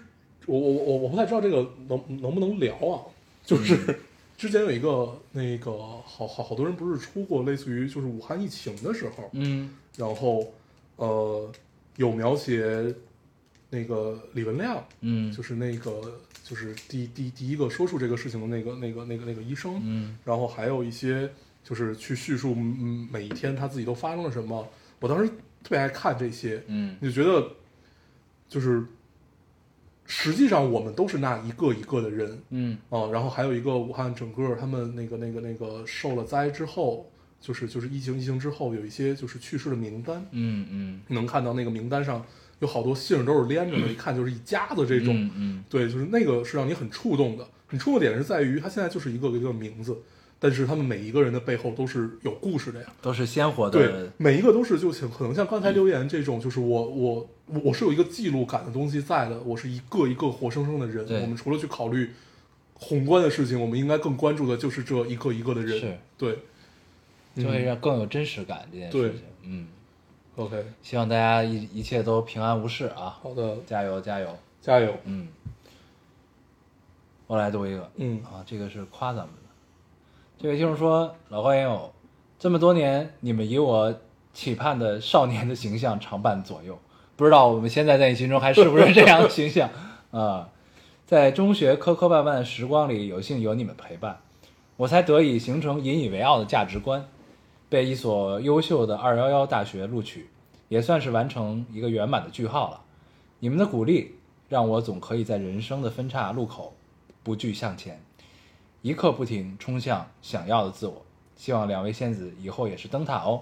[0.45, 3.03] 我我我我不太知道这个能能不能聊啊，
[3.45, 3.99] 就是
[4.37, 5.71] 之前有一个那个
[6.05, 9.75] 好好好多人不是出过类似于就是武汉疫情的时候，嗯。
[9.97, 10.53] 然后
[10.97, 11.51] 呃
[11.95, 12.93] 有描写
[13.71, 15.31] 那个李文亮，嗯。
[15.31, 20.17] 就是那个就是第第第一个说出这个事情的那个那个那个那个医生，嗯。
[20.23, 21.27] 然后还有一些
[21.63, 24.67] 就是去叙述嗯每一天他自己都发生了什么。
[24.99, 25.27] 我当时
[25.63, 26.95] 特别爱看这些，嗯。
[26.99, 27.51] 你就觉得
[28.47, 28.85] 就是
[30.07, 32.41] 实际上我们都是那一个一个的人。
[32.49, 32.77] 嗯。
[32.89, 41.01] 啊、然后还有一个武汉整个他们那个那个那个受了灾之后，就是就是疫情疫情之后有一些就是去世的名单，嗯嗯。
[41.09, 42.25] 能看到那个名单上
[42.59, 45.13] 有好多姓儿都是连着的，一看就是一家子这种。
[45.13, 45.63] 嗯嗯。
[45.69, 47.47] 对，就是那个是让你很触动的。
[47.67, 49.97] 很触动点是在于，它现在就是一个一个名字，
[50.39, 52.87] 但是他们每一个人的背后都是有故事的呀。
[53.01, 61.05] 都是鲜活的对的，，每一个都是就像可能像刚才留言这种，就是我我我我是有一个记录感的东西在的，我是一个一个活生生的人。
[61.21, 62.11] 我们除了去考虑
[62.75, 65.79] 宏观的事情，我们应该更关注的就是这一个一个的人。
[65.79, 66.39] 是对，
[67.35, 69.21] 就会嗯让更有真实感这件事对情。
[69.43, 69.67] 嗯
[70.35, 73.17] ，OK，希望大家一一切都平安无事啊！
[73.21, 74.37] 好的，加油加油！
[74.61, 74.93] 加油。
[75.05, 75.27] 嗯，
[77.25, 79.46] 我来读一个，嗯啊，这个是夸咱们的。
[80.39, 81.91] 这位听众说：“老花眼友，
[82.37, 83.91] 这么多年，你们以我
[84.35, 86.77] 期盼的少年的形象常伴左右，
[87.15, 89.67] 不知道我们现在在你心中还是不是这样的形象
[90.11, 90.49] 啊？
[91.07, 94.19] 在中学磕磕绊绊的时光里，有幸有你们陪伴，
[94.75, 97.03] 我才得以形成引以为傲的价值观，
[97.67, 100.29] 被一所优秀的二幺幺大学录取，
[100.67, 102.81] 也算是完成一个圆满的句号了。
[103.39, 104.13] 你们的鼓励
[104.49, 106.75] 让我总可以在人生的分岔路口
[107.23, 107.99] 不惧向前，
[108.81, 111.05] 一刻不停冲向想要的自我。
[111.35, 113.41] 希望两位仙子以后也是灯塔哦。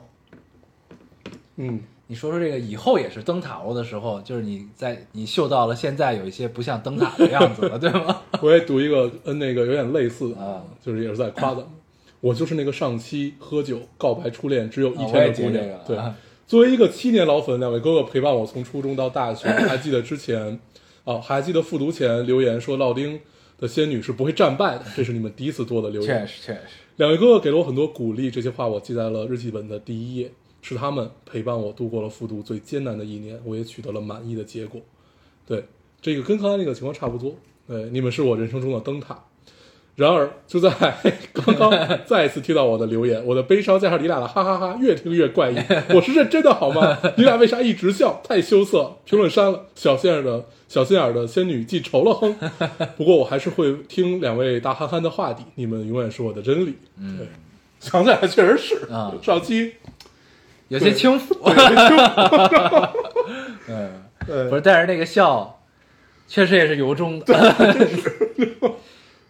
[1.55, 8.21] 嗯，你说说这个以后也是灯塔哦的时候，就是你在你嗅到了现在有一些不像灯塔的样子了，对吗？
[8.43, 11.67] 我也读一个跟那个有点类似啊，就是也是在夸咱们。
[12.19, 15.63] 我就是那个上期喝酒告白初恋只有一天的姑娘。
[15.87, 16.13] 对啊，
[16.45, 20.59] 作为一个七年老粉，两位哥哥陪伴我从初中到大学， 还记得之前
[21.05, 23.19] 啊，还记得复读前留言说老丁
[23.57, 26.27] 的仙女是不会战败的， 这是你们第一次做的留言。
[26.27, 26.59] 实确实，
[26.97, 34.81] 两位哥哥给了我很多鼓励，这些话我记在了日记本的第一页，是他们陪伴我度过了复读最艰难的一年，我也取得了满意的结果。
[35.45, 35.65] 对，
[36.01, 37.35] 这个跟刚才那个情况差不多。
[37.67, 39.23] 对，你们是我人生中的灯塔。
[39.95, 40.69] 然而，就在
[41.31, 41.71] 刚刚
[42.05, 45.55] 再一次听到我的留言，我的悲伤加上你俩的哈哈哈，越听越怪异。
[45.95, 46.97] 我是认真的好吗？
[47.15, 48.21] 你俩为啥一直笑？
[48.21, 48.97] 太羞涩。
[49.05, 49.67] 评论删了。
[49.73, 52.35] 小心眼的小心眼的仙女记仇了哼。
[52.97, 56.75] 不过我还是会听两位大憨憨的话的，你们永远是我的真理。
[56.99, 57.19] 嗯，
[57.79, 59.75] 想起来确实是啊上期
[60.67, 61.33] 有些轻浮。
[63.67, 63.91] 嗯，
[64.27, 65.61] 呃不是，但是那个笑，
[66.27, 67.73] 确实也是由衷的。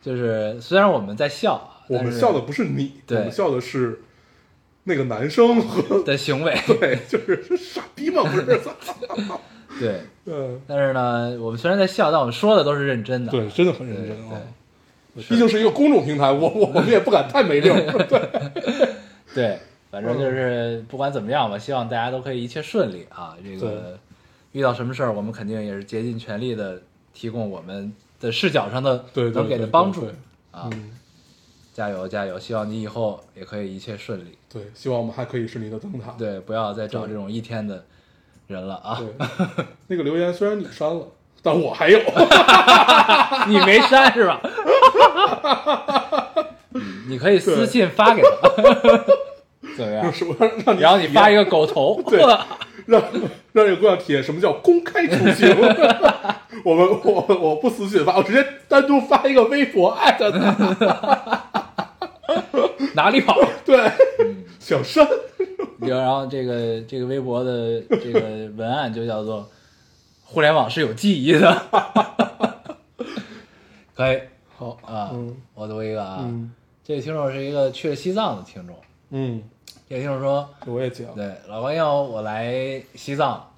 [0.06, 4.02] 就是虽然我们在笑我们笑的不是你，对我们笑的是
[4.84, 8.22] 那个男生和 的行为，对，就是是 傻逼嘛？
[8.22, 8.46] 不是？
[9.80, 10.02] 对。
[10.26, 13.32] 嗯，但是呢，我们虽然在笑，但我们说的都是认真的。
[13.32, 14.42] 对，真的很认真啊。
[15.16, 17.74] 对毕竟是一个公众平台，我我我们也不敢太没溜。
[17.74, 18.30] 对，
[19.34, 23.36] 对，反正就是不管怎么样吧，希望大家都可以一切顺利啊。
[23.44, 23.98] 这个
[24.52, 26.82] 遇到什么事儿，我们肯定也是竭尽全力的
[27.14, 27.94] 提供我们
[28.26, 30.08] 的视角上的能给的帮助
[30.52, 30.70] 啊。
[30.72, 30.92] 嗯，
[31.74, 32.40] 加油加油！
[32.40, 34.38] 希望你以后也可以一切顺利。
[34.52, 36.16] 对，希望我们还可以是你的灯塔。
[36.18, 37.86] 对，不要再找这种一天的
[38.48, 38.98] 人了啊！
[39.00, 41.08] 对，那个留言虽然你删了，
[41.42, 42.00] 但我还有。
[43.48, 44.42] 你没删是吧？
[46.74, 48.50] 嗯 你可以私信发给他，
[49.78, 50.12] 怎么样？
[50.80, 52.22] 然后你发一个个狗头，对
[52.88, 53.02] 让
[53.54, 55.56] 让这个姑娘体验什么叫公开处刑。
[56.64, 61.44] 我们我我不私信发，我直接单独发一个微博艾特他。
[62.94, 63.38] 哪里跑？
[63.66, 63.92] 对，
[64.60, 65.08] 小山。
[65.80, 68.22] 然后这个这个微博的这个
[68.56, 69.48] 文案就叫做
[70.24, 71.62] “互联网是有记忆的”，
[73.94, 74.20] 可以
[74.58, 75.10] 好啊。
[75.14, 76.52] 嗯我读一个啊，嗯
[76.84, 78.76] 这个听众是一个去了西藏的听众，
[79.10, 79.44] 嗯，
[79.88, 81.14] 这个听众说，我也讲。
[81.14, 83.52] 对，老朋友，我来西藏，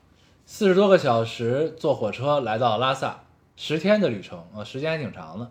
[0.45, 3.21] 四十多个小时坐火车来到拉萨，
[3.55, 5.49] 十天的旅程啊，时间还挺长的。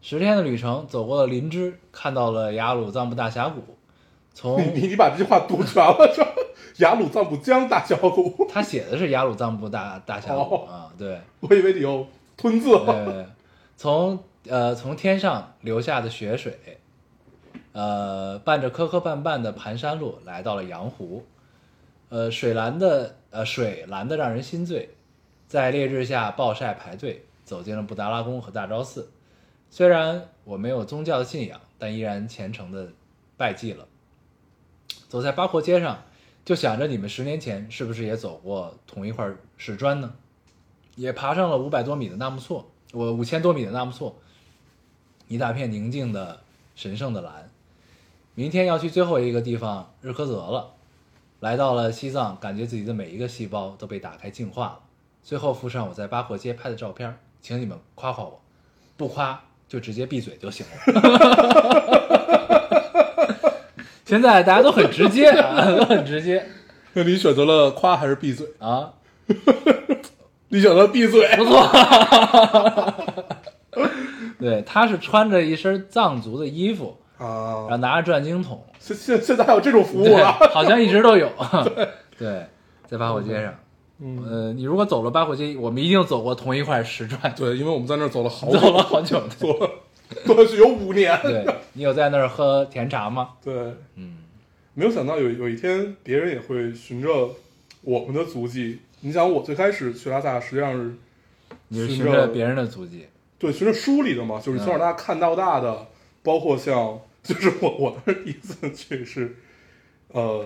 [0.00, 3.62] 十天的旅程，走过了林芝，看到了雅鲁藏布大峡谷。
[4.32, 6.28] 从你你你把这句话读全了，是吧？
[6.78, 12.06] 雅鲁藏布江大峡谷，他写的是雅鲁藏布大大峡谷哦啊，对，我以为你有
[12.38, 12.70] 吞字。
[12.70, 13.26] 对，
[13.76, 16.58] 从呃从天上流下的雪水，
[17.76, 21.26] 呃，伴着磕磕绊绊的盘山路来到了羊湖，
[22.08, 24.88] 呃，水蓝的呃水蓝的让人心醉，
[25.46, 29.10] 在烈日下暴晒排队，走进了布达拉宫和大昭寺。
[29.68, 32.88] 虽然我没有宗教的信仰，但依然虔诚的
[33.36, 33.86] 拜祭了。
[35.10, 36.02] 走在八廓街上，
[36.46, 40.14] 就想着你们十年前是不是也走过同一块石砖呢？
[40.94, 44.16] 也爬上了五百多米的纳木错，我五千多米的纳木错，
[45.28, 46.40] 一大片宁静的、
[46.74, 47.50] 神圣的蓝。
[48.38, 50.74] 明天要去最后一个地方日喀则了，
[51.40, 54.78] 来到了西藏，感觉自己的每一个细胞都被打开净化了。
[55.22, 58.38] 最后附上我在八廓街拍的照片，请你们夸夸我，
[58.98, 60.72] 不夸就直接闭嘴就行了。
[64.04, 66.46] 现在大家都很直接，啊， 都很直接
[66.92, 68.46] 那你选择了夸还是闭嘴？
[68.58, 68.92] 啊，
[70.48, 71.26] 你选择闭嘴。
[71.36, 71.66] 不错。
[74.38, 80.32] 对，他是穿着一身藏族的衣服，然后啊，拿着转经筒，现现现在还有这种服务对，了？
[80.52, 81.30] 好像一直都有。
[82.18, 82.46] 对，
[82.86, 83.54] 在八火街上，
[84.00, 89.22] 嗯，呃，你如果走了八火街，我们一定走过同一块石砖，对，因为我们在那儿走了好久，走了好久。
[89.28, 89.70] 走了，
[90.26, 91.18] 过去有五年。
[91.22, 93.30] 对你有在那儿喝甜茶吗？
[93.42, 93.54] 对，
[93.96, 94.18] 嗯，
[94.74, 97.30] 没有想到有有一天别人也会循着
[97.82, 98.80] 我们的足迹。
[99.00, 100.94] 你想，我最开始去拉萨实际上是
[101.68, 103.06] 你是循着循着别人的足迹，
[103.38, 105.86] 对循着书里的嘛，就是从小到大看到大的，
[106.26, 109.36] 包括像就是我我的第一次去是，
[110.12, 110.44] 呃，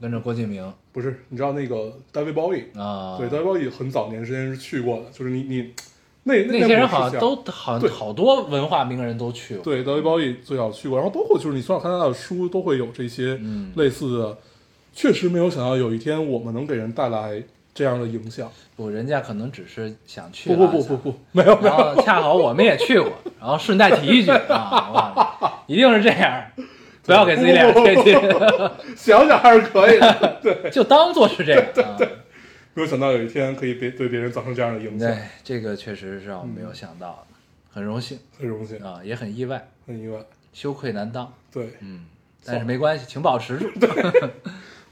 [0.00, 5.72] 跟着郭敬明不是，你知道那个大卫鲍伊，啊，对，大卫鲍伊很早年时间是去过的，就是你你
[6.24, 14.38] 那那些人好像都好对好多文化名人都去过，对，大卫鲍伊最早去过，然后包括就是你从小看到大的书都会有这些嗯类似的，
[14.92, 17.42] 确实没有想到有一天我们能给人带来
[17.80, 18.52] 这样的影响。
[18.76, 26.44] 不，人家可能只是想去不不不不不，没有没然有，后恰好我们也去过， 然后顺带提一句啊，一定是这样，
[27.04, 28.14] 不要给自己脸上贴金，
[28.94, 30.40] 想想还是可以的。
[30.44, 31.96] 对，就当做是这样啊。
[32.74, 37.34] 没有想到有一天可以别对别人造成这样的影响，对，这个确实是让我没有想到的，
[37.72, 38.18] 很荣幸。
[38.38, 40.18] 很荣幸，啊，也很意外，很意外。
[40.52, 41.70] 羞愧难当，对。
[41.80, 42.04] 嗯，
[42.44, 43.70] 但是没关系，请保持住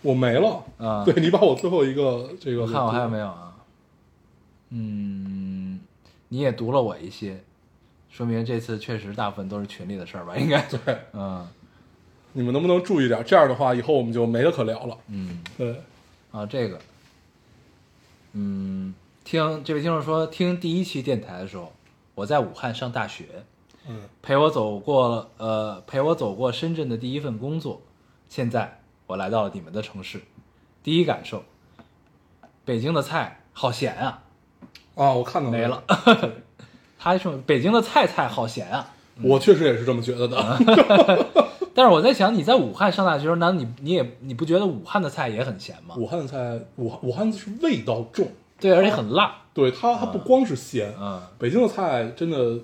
[0.03, 1.05] 我没了，啊。
[1.07, 3.57] 对你把我最后一个这个，我看我还有没有啊？
[4.71, 5.81] 嗯，
[6.29, 7.43] 你也读了我一些，
[8.11, 10.37] 说明这次确实大部分都是群里的事儿吧？
[10.37, 11.47] 应该 对，嗯
[12.35, 13.25] 你们能不能注意点？
[13.25, 14.97] 这样的话，以后我们就没得可聊了。
[15.09, 15.81] 嗯对，
[16.31, 16.79] 啊，这个，
[18.35, 21.73] 嗯，听这位听众说，听第一期电台的时候，
[22.15, 23.25] 我在武汉上大学，
[23.89, 27.81] 嗯，陪我走过呃陪我走过深圳的第一份工作，
[28.29, 30.21] 现在我来到了你们的城市，
[30.83, 31.43] 第一感受，
[32.67, 34.23] 北京的菜好咸啊，
[34.97, 35.83] 啊，我看到没了
[36.99, 38.93] 他说北京的菜菜好咸啊，
[39.23, 40.59] 我确实也是这么觉得的。
[41.75, 45.95] 但是我在想，你在武汉上大学的时候，难道你你也你不觉得武汉的菜也很咸吗？
[45.97, 48.29] 武汉的菜，武汉武汉是味道重，
[48.61, 51.23] 对，而且很辣，对它它不光是咸，嗯。
[51.39, 52.61] 北京的菜真的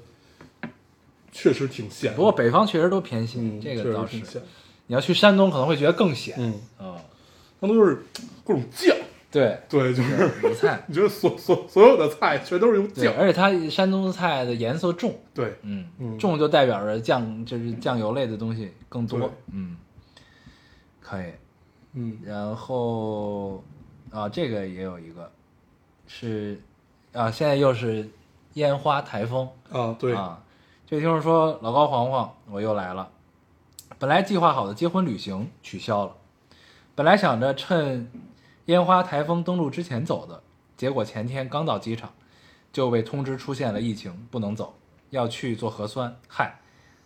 [1.33, 2.13] 确实挺咸。
[2.15, 4.21] 不过北方确实都偏咸，嗯，这个倒是。
[4.87, 6.35] 你要去山东，可能会觉得更咸。
[6.39, 6.97] 嗯，啊，
[7.61, 8.05] 那都是
[8.45, 8.95] 各种酱，
[9.31, 19.77] 对，对，就是鲁菜， 你觉得所所所有的菜全都是用，酱，而且它山东菜的颜色重，对，嗯，嗯重就代表着酱，就是酱油类的东西更多，嗯，
[21.01, 21.27] 可以。
[21.97, 23.63] 嗯然后
[24.11, 25.31] 啊，这个也有一个
[26.07, 26.61] 是
[27.13, 28.09] 啊，现在又是
[28.55, 30.43] 烟花台风，啊，对，啊，
[30.87, 33.09] 这位听众说老高黄黄，我又来了。
[34.05, 36.15] 本来计划好的结婚旅行取消了，
[36.95, 38.11] 本来想着趁
[38.67, 40.43] 烟花台风登陆之前走的，
[40.77, 42.13] 结果前天刚到机场
[42.71, 44.75] 就被通知出现了疫情，不能走，
[45.09, 46.15] 要去做核酸。
[46.29, 46.61] 嗨，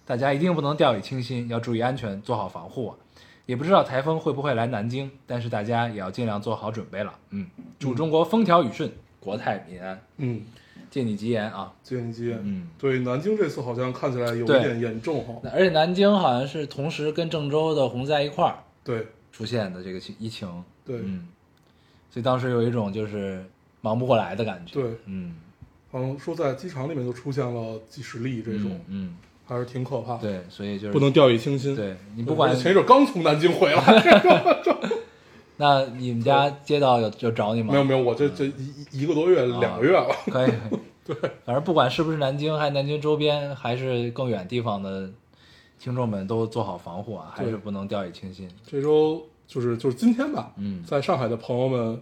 [0.04, 2.96] 大家一定不能掉以轻心，要注意安全，做好防护啊！
[3.46, 7.14] 也不知道台风会不会来南京，但是大家也要尽量做好准备了。
[7.30, 7.46] 嗯，
[7.78, 10.42] 祝中国风调雨顺，国泰民安，嗯，
[10.90, 11.72] 借你吉言啊！
[11.82, 12.68] 借你吉言，嗯。
[12.78, 19.06] 对，南京这次好像看起来有一点严重哈，而且南京好像是同时跟郑州的洪灾一块儿对。
[19.30, 20.48] 出现的这个疫情，
[20.84, 20.96] 对。
[21.04, 21.28] 嗯，
[22.10, 23.44] 所以当时有一种就是
[23.82, 25.36] 忙不过来的感觉，对，嗯，
[25.92, 29.14] 好像说在机场里面都出现了几十例这种，嗯，
[29.46, 31.76] 还是挺可怕嗯，，对，所以就是不能掉以轻心。
[31.76, 33.80] 对你，不管我前一阵刚从南京回来，
[35.60, 37.72] 那你们家街道有有找你吗？
[37.72, 40.52] 没有没有，我这这一一一个多月啊两个月了，可以，
[41.04, 45.10] 对，反正不管是不是南京，还是南京周边，还是更远地方的
[45.80, 48.48] 听众们都做好防护啊，还是对不能掉以轻心。
[48.64, 52.00] 这周就是就是今天吧，嗯在上海的朋友们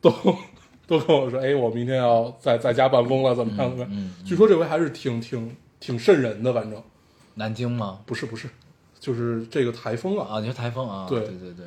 [0.00, 0.10] 都
[0.88, 3.88] 都跟我说，哎，我明天要在在家办公了，怎么样怎么样？
[3.92, 6.82] 嗯据说这回还是挺挺挺瘆人的，反正
[7.34, 8.00] 南京吗？
[8.06, 8.48] 不是不是，
[8.98, 11.06] 就是这个台风啊，啊，你说台风啊？
[11.06, 11.66] 对对对对。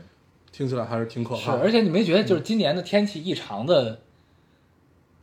[0.57, 1.61] 听起来还是挺可，怕的。
[1.61, 3.99] 而且你没觉得就是今年的天气异常的，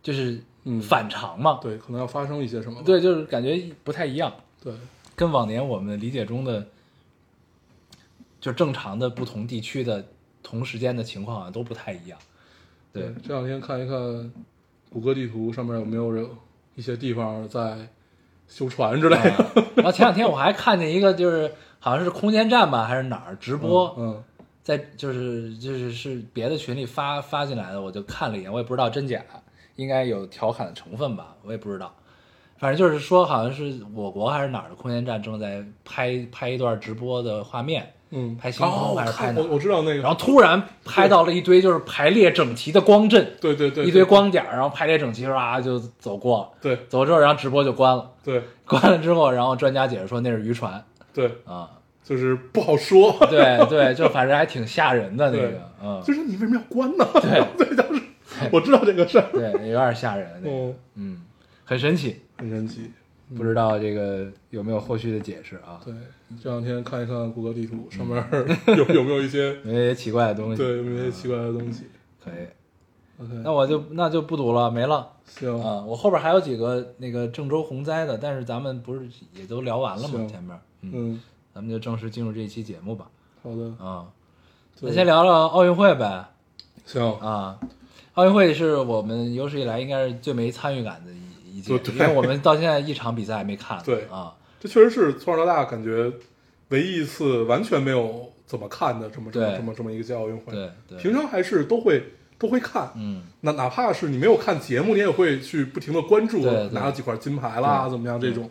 [0.01, 1.59] 就是嗯反常吗？
[1.61, 2.80] 对，可能要发生一些什么。
[2.85, 4.32] 对，就是感觉不太一样，
[4.62, 4.72] 对，
[5.16, 6.64] 跟往年我们理解中的，
[8.41, 10.07] 就正常的不同地区的
[10.41, 12.16] 同时间的情况好像都不太一样。
[12.93, 14.32] 对，这两天看一看
[14.89, 16.24] 谷歌地图上面有没有人
[16.76, 17.89] 一些地方在
[18.47, 19.32] 修船之类的。
[19.32, 24.22] 啊然后前两天我还看见一个，就是好像是空间站吧，还是哪儿直播，嗯，
[24.65, 29.23] 在就是就是是别的群里发发进来的，我就看了一眼，我也不知道真假，
[29.77, 31.95] 应该有调侃的成分吧，我也不知道。
[32.57, 46.49] 反正就是说，好像是我国还是哪儿的空间站正在拍拍一段直播的画面，嗯，拍星空哦还是拍我看我我知道那个，然后突然拍到了一堆就是排列整齐的光阵，对对对，一堆光点，然后排列整齐，啊就走过了。
[46.62, 48.12] 对走之后，然后直播就关了。
[48.23, 51.69] 对关了之后，然后专家解释说那是渔船对，啊，
[52.05, 57.05] 就是不好说， 对对，就反正还挺吓人的那个，嗯，就是你为什么要关呢？
[57.15, 58.03] 对 对，当时
[58.53, 61.23] 我知道这个事儿，对，有点吓人，那个嗯，嗯，
[61.65, 62.91] 很神奇，很神奇。
[63.35, 65.81] 不知道这个有没有后续的解释啊？
[65.83, 65.95] 对，
[66.41, 68.23] 这两天看一看谷歌地图上面
[68.67, 71.85] 有有没有一些有一些奇怪的东西，对有没有一些奇怪的东西。
[72.23, 75.11] 可以，OK，那我就那就不读了，没了。
[75.25, 80.27] 行，啊，我后边还有几个那个郑州洪灾的，但是咱们不是也都聊完了吗？
[80.31, 81.21] 前面，嗯，嗯，
[81.55, 83.07] 咱们就正式进入这一期节目吧。
[83.43, 84.07] 好的，啊，
[84.81, 86.25] 对那先聊聊奥运会呗。
[86.85, 87.61] 行，啊，
[88.15, 93.81] 奥运会是我们有史以来应该是最没参与感的一一届，因为我们到现在一场比赛还没看。
[93.85, 96.13] 对啊，这确实是从小到大感觉
[96.71, 100.53] 唯一一次完全没有怎么看的这么这么这么这么一个届奥运会。
[100.53, 102.03] 对对，平常还是都会
[102.37, 106.41] 都会看，嗯，那哪怕是你没有看节目，你也会去不停的关注
[106.73, 108.51] 拿了几块金牌啦，怎么样这种。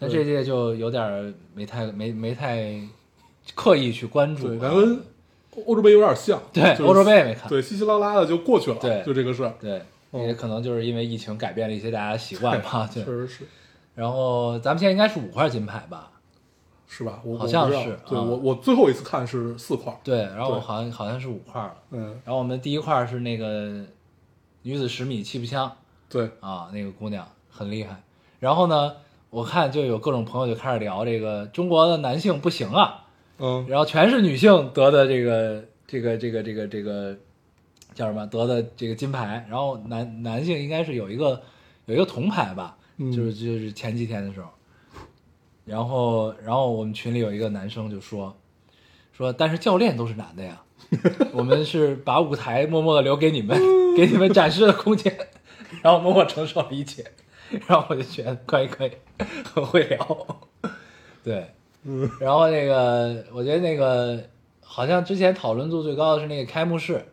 [0.00, 2.80] 但这届就有点儿没太没没太
[3.54, 4.60] 刻意去关注对，啊。
[4.62, 5.02] 咱跟
[5.66, 7.48] 欧洲杯有点像，就是对欧洲杯也没看。
[7.48, 9.82] 对稀稀拉拉的就过去了，对就这个事儿，对，
[10.12, 12.88] 嗯也可能就是因为疫情改变了一些大家的习惯吧。
[12.94, 13.44] 对确，实是
[13.94, 16.10] 然后咱们现在应该是五块金牌吧？
[16.88, 17.20] 是吧？
[17.24, 21.74] 我好像是啊对我我最后一次看是四块，对，然后我好像好像是五块了。
[21.90, 23.84] 嗯，然后我们第一块是那个
[24.62, 25.70] 女子十米气步枪
[26.08, 28.02] 对，啊，那个姑娘很厉害。
[28.40, 28.92] 然后呢，
[29.30, 33.06] 我看就有各种朋友就开始聊这个中国的男性不行啊，
[33.38, 37.16] 嗯，然后全是女性得的这个这个这个这个这个
[37.94, 38.26] 叫什么？
[38.26, 41.40] 得的这个金牌，然后男男性应该是有一个
[41.86, 43.10] 有一个铜牌吧，嗯。
[43.12, 44.48] 就是就是前几天的时候，
[45.64, 48.36] 然后然后我们群里有一个男生就说
[49.12, 50.60] 说，但是教练都是男的呀，
[51.32, 53.56] 我们是把舞台默默的留给你们，
[53.96, 55.16] 给你们展示的空间，
[55.82, 57.04] 然后默默承受了一切，
[57.66, 58.90] 然后我就觉得可以可以，
[59.54, 60.26] 很会聊，
[61.24, 61.46] 对，
[61.84, 62.10] 嗯。
[62.20, 64.22] 然后那个我觉得那个
[64.62, 67.04] 好像之前讨论度最高的是那个开幕式，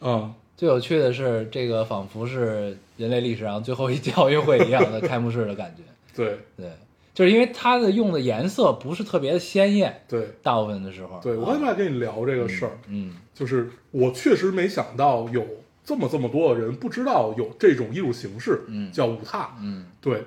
[0.00, 5.82] 嗯，最有趣的是这个仿佛是人类历史上最后一届奥运会一样的开幕式的感觉，
[6.16, 6.38] 对。
[6.56, 6.70] 对，
[7.14, 13.16] 就是因为它的用的颜色不是特别的鲜艳，对大部分的时候，对，我啊刚才在跟你聊这个事儿，嗯。
[13.34, 15.46] 就是我确实没想到有
[15.88, 20.22] 这么这么多的人不知道有这种艺术形式，嗯叫舞踏，嗯对，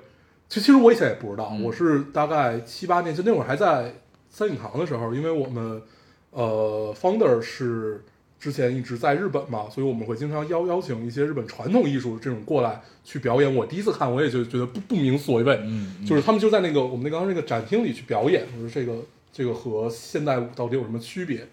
[0.48, 3.94] 其其实我以前也不知道，嗯我是大概七八年前那会儿还在
[4.28, 5.80] 三影堂的时候，因为我们
[6.32, 8.02] 呃 founder 是
[8.40, 13.54] 之前一直在日本嘛，所以我们会经常邀邀请一些日本传统艺术这种过来去表演。
[13.54, 18.96] 我第一次看，我也就觉得不不明所谓，嗯嗯就是他们就在那个我们那刚刚那个展厅里去表演，我说这个
[19.32, 21.46] 这个和现代舞到底有什么区别？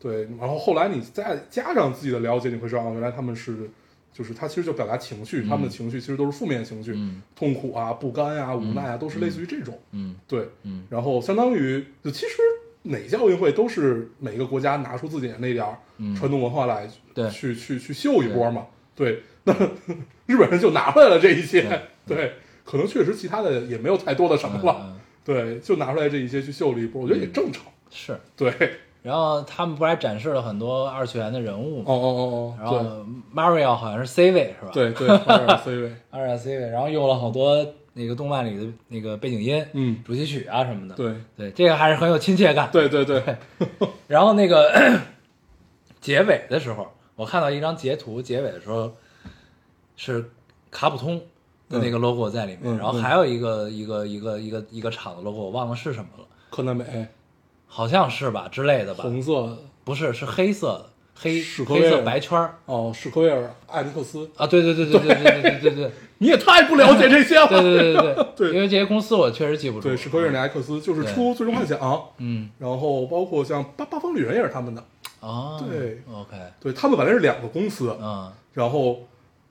[0.00, 3.70] 对，然后后来你再加上自己的了解，你会知道，原来他们是，
[4.12, 7.20] 就是他其实就表达情绪，他们的情绪其实都是负面情绪，嗯。
[7.36, 9.78] 痛苦啊、不甘啊、无奈啊，都是类似于这种。
[9.92, 10.16] 嗯。
[10.26, 10.84] 对，嗯。
[10.88, 12.36] 然后相当于就其实
[12.82, 16.16] 哪届奥运会都是每个国家拿出自己的那点儿嗯。
[16.16, 17.28] 传统文化来，对。
[17.28, 18.66] 去去去秀一波嘛。
[18.96, 19.54] 对， 那
[20.26, 22.34] 日本人就拿出来了这一些， 对，
[22.64, 24.94] 可能确实其他的也没有太多的什么了，
[25.24, 27.64] 对，就拿出来这一些去秀了一波，我觉得也正常。
[27.90, 28.52] 是，对，
[29.02, 31.84] 然后他们不还展示了很多二次元的人物吗？
[31.86, 34.70] 哦哦哦哦然后 Mario 好像是 C 位是吧？
[34.72, 35.08] 对对
[35.64, 40.94] C 位， 二点 C 位，然后用了好多那个动漫里的那个背景音、嗯，主题曲啊什么的。
[40.94, 41.14] 对。
[41.36, 42.68] 对，这个还是很有亲切感。
[42.72, 43.22] 对对对，
[44.06, 45.00] 然后那个
[46.00, 46.86] 结尾的时候，
[47.16, 48.92] 我看到一张截图，结尾的时候
[49.96, 50.30] 是
[50.70, 51.18] 卡普通
[51.68, 56.84] 的那个 logo 在里面，嗯然后还有一个、一个一个一个一个厂的 logo，我忘了是什么了，柯南美
[57.72, 59.04] 好像是吧之类的吧？
[59.04, 59.56] 红色。
[59.84, 61.90] 不是，是黑色的，黑史克威尔。
[61.90, 62.58] 黑色白圈儿。
[62.66, 64.46] 哦，史克威尔艾尼克斯，啊！
[64.46, 67.46] 对对对对对对对对对 你也太不了解这些了。
[67.48, 68.26] 对对对对对。
[68.36, 69.88] 对 因为这些公司我确实记不住。
[69.88, 71.78] 对，史克威尔艾尼克斯就是出《最终幻想》，
[72.18, 72.50] 嗯。
[72.58, 74.84] 然后包括像《八八方旅人》也是他们的。
[75.20, 78.30] 哦，对，OK，对他们本来是两个公司，嗯。
[78.52, 79.00] 然后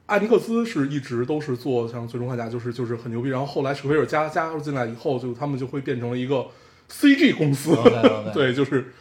[0.05, 3.29] 艾尼克斯是一直都是做像《最终幻想》，就是就是很牛逼。
[3.29, 6.45] 然后后来史克威尔加加入进来以后，就他们就会变成了一个
[6.89, 7.73] CG 公司。
[7.75, 8.91] OK，OK 对，就是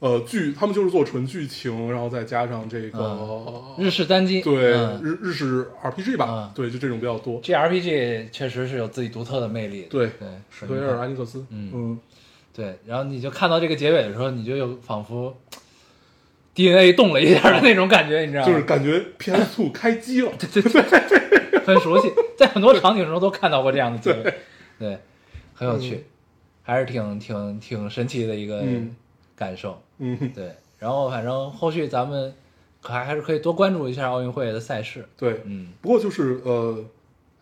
[0.00, 7.40] 呃剧，他们就是做纯剧情，然后再加上这个、日式单机，对、嗯日日式 RPG 吧，嗯对，就这种比较多。
[7.42, 9.88] ，GRPG 确实是有自己独特的魅力的。
[9.88, 11.98] 对对，史克威尔艾尼克斯，嗯嗯，
[12.54, 15.36] 对，然后你就看到这个结尾的时候，你就有仿佛
[16.54, 18.52] DNA 动了一下的那种感觉，你知道吗？
[18.52, 20.32] 就是感觉 PS 2开机了。
[20.38, 24.34] 对对对很熟悉，在很多场景中都看到过这样的结尾，
[24.78, 24.98] 对，
[25.54, 26.04] 很有趣，
[26.68, 28.94] 还是挺挺挺神奇的一个嗯
[29.34, 29.80] 感受。
[29.96, 32.34] 嗯，对，然后反正后续咱们
[32.82, 35.06] 可还还是可以多关注一下奥运会的赛事。
[35.16, 36.84] 对，嗯，不过就是呃，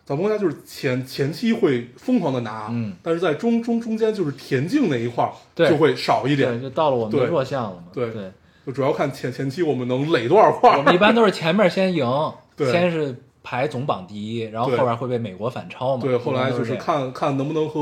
[0.05, 7.87] 咱们国家就是前前期会疯狂的拿，嗯但是在中中中间就是田径那一块儿对就会少一对，点，就到了我们的弱项了嘛。
[7.93, 8.31] 对对，
[8.65, 10.77] 就主要看前前期我们能垒多少块儿。
[10.77, 12.07] 我们一般都是前面先赢，
[12.55, 13.13] 对先是
[13.49, 16.03] 排总榜第一，然后后边会被美国反超嘛。
[16.03, 16.75] 对，后来就是。
[16.75, 17.79] 看看能不能和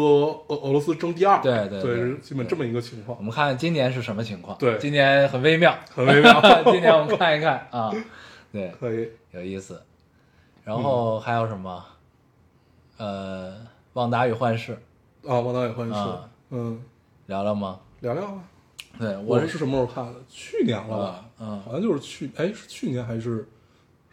[0.47, 4.55] 俄俄罗斯争第二，对对对基本这么一个情况我，们看今年是什么情况？
[4.59, 6.39] 对今年很微妙，很微妙
[6.71, 7.91] 今年我们看一看啊，
[8.51, 9.81] 对，可以，有意思。
[10.63, 11.83] 然后还有什么？
[12.97, 13.55] 呃，
[13.93, 14.73] 旺达与幻视
[15.27, 16.79] 啊，王导也欢喜啊，嗯，
[17.25, 17.79] 聊聊吗？
[18.01, 18.43] 聊聊啊，
[18.99, 20.19] 对，是我是什么时候看的？
[20.29, 21.25] 去年了吧？
[21.39, 23.47] 嗯好像就是去，哎，是去年还是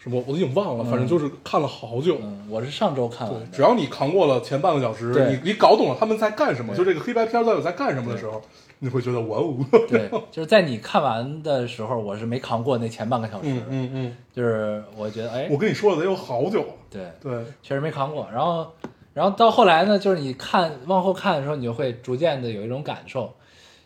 [0.02, 0.22] 什么？
[0.26, 2.18] 我已经忘了，反正就是看了好久。
[2.20, 3.34] 嗯，我是上周看的。
[3.52, 8.42] 只要你扛过了前半个小时，对你你搞懂了他们在干什么，就这个黑白片到底在干什么的时候，
[8.80, 9.54] 你会觉得哇哦，
[9.88, 18.28] 对，就是在你看完的时候，我是没扛过那前半个小时，嗯嗯嗯，就是我觉得哎，我跟你说了得有好久了，对，对，确实没扛过。
[18.32, 18.66] 然后，
[19.14, 23.32] 然后到后来呢，就是你看往后看的时候，你就会逐渐的有一种感受，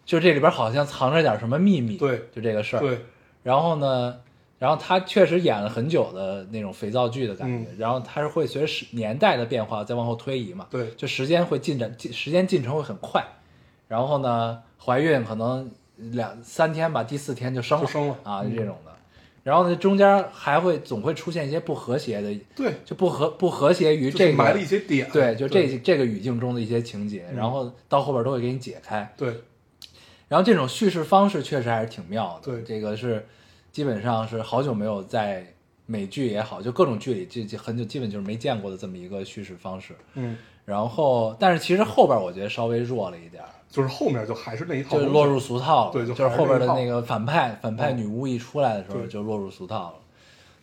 [0.07, 1.99] 就这里边好像藏着点什么秘密。
[1.99, 2.81] 对，就这个事儿。
[2.81, 3.01] 对，
[3.43, 4.15] 然后呢，
[4.59, 10.67] 然后他确实演了很久的那种肥皂剧的感觉，嗯然后他是会随着时年代的变化再往后推移嘛。
[10.71, 13.23] 对就时间会进展，进时间进程会很快。
[13.89, 18.93] 然后呢，怀孕可能两三天吧，第四天就生了，生了啊，嗯就这种的。
[19.45, 29.15] 然后呢，中间还会总会出现一些不和谐的，对，就不和不和谐于这个就是埋了一些点，对，就这这个语境中的一些情节，然后到后边都会给你解开。
[29.17, 29.29] 对
[30.27, 32.53] 然后这种叙事方式确实还是挺妙的。
[32.53, 33.25] 对这个是
[33.77, 35.47] 基本上是好久没有在
[35.85, 39.95] 美剧也好，就各种剧里，这这很久基本就是没见过的这么一个叙事方式。
[40.15, 45.93] 嗯，然后，但是其实后边我觉得稍微弱了一点儿，就是后面就还是那一套，就落入俗套了。
[45.93, 49.97] 对就就是后边的那个反派反派嗯女巫一出来的时候就落入俗套了。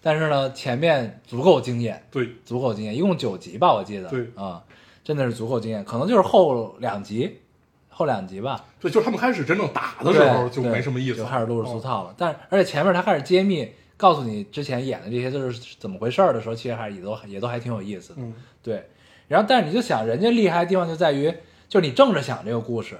[0.01, 4.09] 但是呢，前面足够惊艳，对足够惊艳，一共九集吧，我记得。
[4.09, 4.63] 对啊、
[5.03, 7.41] 真的是足够惊艳，可能就是后两集，
[7.93, 8.65] 后两集吧。
[8.79, 11.81] 对，就是他们开始真正打的时候就没什么意思，就开始落入俗哦。
[11.81, 12.15] 套了。
[12.17, 18.15] 但而且前面他开始揭秘，告诉你之前演的这些都是怎么回事的时候，其实还是也都也都还挺有意思的。
[18.17, 18.89] 嗯，对。
[19.27, 21.33] 然后，但是你就想，人家厉害的地方就在于，
[21.69, 22.99] 就是你正着想这个故事，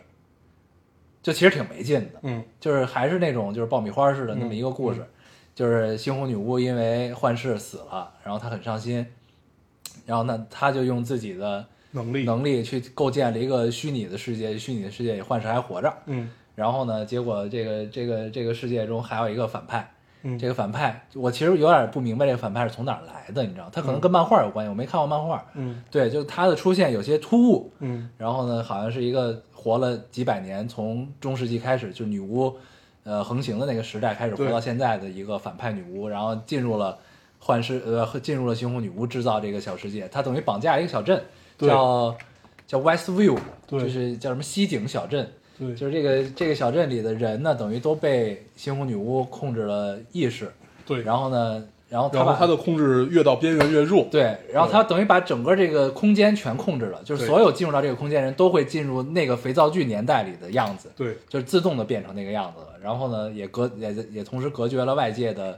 [1.21, 2.19] 就其实挺没劲的。
[2.23, 5.07] 嗯就是还是那种就是爆米花似的那么一个故事，嗯
[5.53, 9.05] 就是猩红女巫因为幻视死了，然后她很伤心，
[10.05, 11.63] 然后呢，她就用自己的
[11.93, 16.29] 能力，能力去构建了一个虚拟的世界，虚拟的世界里幻视还活着，嗯。
[16.55, 19.91] 然后呢，结果这个这个这个世界中还有一个反派，
[20.21, 23.69] 嗯，这个反派我其实有点不明白这个反派是从哪儿来的，你知道？
[23.71, 25.43] 他可能跟漫画有关系，我没看过漫画。
[25.55, 25.83] 嗯。
[25.89, 28.09] 对，就是他的出现有些突兀，嗯。
[28.17, 32.55] 然后呢，好像是一个活了几百年，从中世纪开始，就是女巫，
[33.03, 36.97] 呃，横行的那个时代开始活到现在的一个反派女巫，然后进入了
[37.39, 41.25] 幻视，呃，进入了猩红女巫制造这个小世界，他等于绑架一个小镇，对
[41.57, 42.15] 叫
[42.67, 43.37] 叫 Westview，
[43.67, 43.79] 对。
[43.81, 50.51] 就是叫什么西景小镇，对，就是这个这个小镇里的人呢，等于都被猩红女巫控制了意识，
[50.85, 62.79] 对，然后呢，然后他把然后他的控制越到边缘越弱，对，然后他等于把整个这个空间全控制了，就是所有进入到这个空间人都会进入那个肥皂剧年代里的样子，对就是自动的变成那个样子了。
[62.81, 65.57] 然后呢，也隔也也同时隔绝了外界的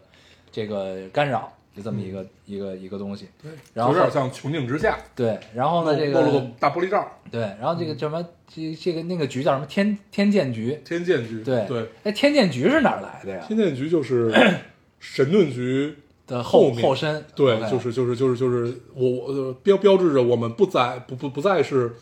[0.51, 3.27] 这个干扰，就这么一个、一个一个东西。
[3.41, 10.79] 对，然后有点像穹顶之下，对，然后呢，这露了个个大玻璃罩，对，然后这个什么这这个那个局叫什么天天剑局？
[10.85, 13.43] 天剑局，对对，哎，天剑局是哪儿来的呀？
[13.47, 14.33] 天剑局就是
[14.99, 15.95] 神盾局。
[16.27, 21.93] 的后后身，对就是就是就是就是我我呃标标志着我们不再不不不再是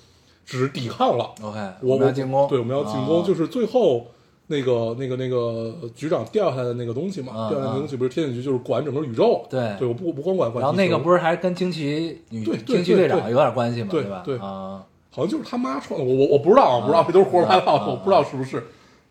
[0.45, 4.07] 只是抵抗了，OK，我们要进攻，对，我们要进攻，啊就是最后
[4.47, 14.21] 那个那个那个局长掉下来的那个东西嘛，嗯掉下来的东西不是天剑局就是管整个宇宙，对对，我不我不光管管然后那个不是是还跟惊奇女对对惊奇队长对有点关系嘛，吧？
[14.25, 18.61] 对对啊，好像就是他妈创的，我我我不知道啊，不知道这都是胡说八道我不知道是不是，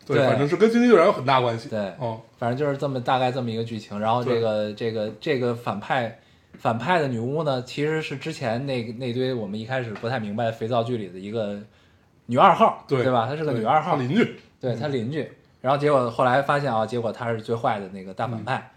[0.07, 3.99] 对，对反正是跟惊奇队长有很大关系，对哦，反正就是这么大概这么一个剧情。
[3.99, 6.19] 然后这个这个这个反派
[6.59, 11.59] 反派的女巫呢，其实是之前那那堆我们一开始不太明白的肥皂剧里的一个
[12.27, 13.27] 女二号，对对吧？
[13.27, 15.31] 她是个女二号，邻居，对她邻居。
[15.61, 18.71] 然后结果后来发现啊，结果她是最坏的那个大反派。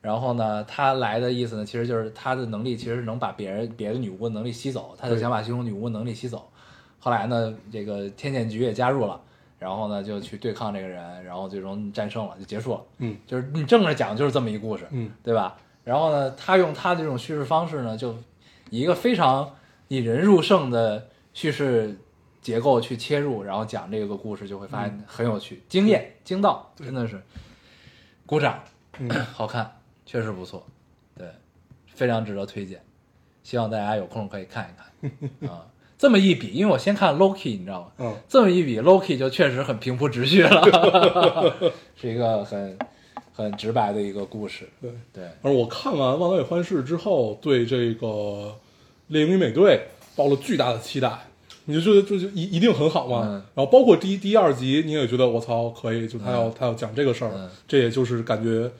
[0.00, 6.50] 然后呢，她来的意思呢，其实就是她的能力其实是能把别人别的女巫的能力吸走，她就想把猩红女巫能力吸走。
[6.98, 9.20] 后来呢，这个天剑局也加入了，
[9.58, 12.80] 然后呢就去对抗这个人，然后最终战胜了，就结束了。
[12.98, 15.56] 嗯就是你正着讲就是这么一故事，嗯，对吧？
[15.84, 18.14] 然后呢，他用他的这种叙事方式呢，就
[18.70, 19.54] 以一个非常
[19.88, 21.96] 引人入胜的叙事
[22.42, 27.22] 结构去切入，然后讲这个故事，就会发现很有趣，惊艳、惊到，真的是
[28.26, 28.62] 鼓掌，
[28.98, 30.66] 嗯 好看，确实不错，
[31.16, 31.28] 对，
[31.94, 32.82] 非常值得推荐，
[33.44, 35.08] 希望大家有空可以看一
[35.40, 35.66] 看 啊。
[35.96, 37.92] 这么一比，因为我先看 Loki，你知道吗？
[37.98, 42.76] 嗯这么一比，Loki 就确实很平铺直叙了， 是一个很
[43.32, 44.68] 很直白的一个故事。
[44.80, 44.90] 对。
[45.12, 48.06] 对，而我看完《忘岛与幻视》之后，对这个
[49.06, 49.86] 《猎鹰与美队》
[50.16, 51.08] 抱了巨大的期待。
[51.66, 53.22] 你就觉得这就一一定很好嘛？
[53.24, 58.70] 嗯然后包括第一、第二集，你也觉得我操可以，就他要、嗯他要讲这个事儿，嗯这也就是感觉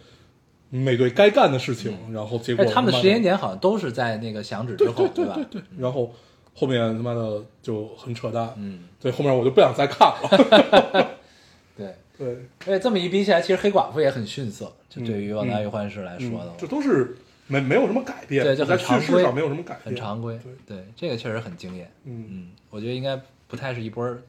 [0.70, 1.96] 美队该干的事情。
[2.12, 5.38] 然后结果他们的时间点点好像都是在那个响指之后，对吧？
[5.50, 6.12] 对，然后
[6.54, 8.52] 后面他妈的就很扯淡。
[8.56, 11.10] 嗯，对，后面我就不想再看了。
[11.76, 11.94] 对。
[12.18, 12.28] 对，
[12.66, 17.16] 而且这么一比起来，其实黑寡妇也很逊色，就对于《旺达与幻视》来说的话，嗯这都是
[17.46, 20.38] 没没有什么改变，对，就在很常规，叙事上没有什么改变，很常规。
[20.66, 21.90] 对，对，这个确实很惊艳。
[22.04, 24.22] 嗯，嗯，我觉得应该不太是一波儿，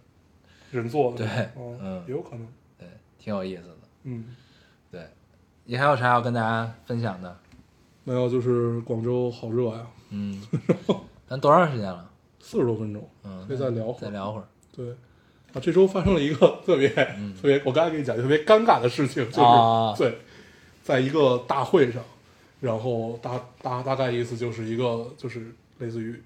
[0.72, 2.48] 人做的，对哦嗯也有可能，
[2.78, 2.88] 对，
[3.18, 3.78] 挺有意思的。
[4.04, 4.36] 嗯。
[4.92, 5.02] 对，
[5.66, 7.36] 你还有啥要跟大家分享的？
[8.04, 10.42] 没有，就是广州好热呀，嗯，
[11.28, 12.10] 咱多长时间了？
[12.40, 14.02] 四十多分钟，嗯，可以再聊会儿。
[14.02, 14.46] 再聊会儿。
[14.76, 14.90] 对，
[15.54, 20.18] 啊，这周发生了一个特别、特别，我刚才跟你讲特别尴尬的事情，就是、对，
[20.84, 22.04] 在一个大会上，
[22.64, 26.18] 然后大大大概意思就是一个就是类似于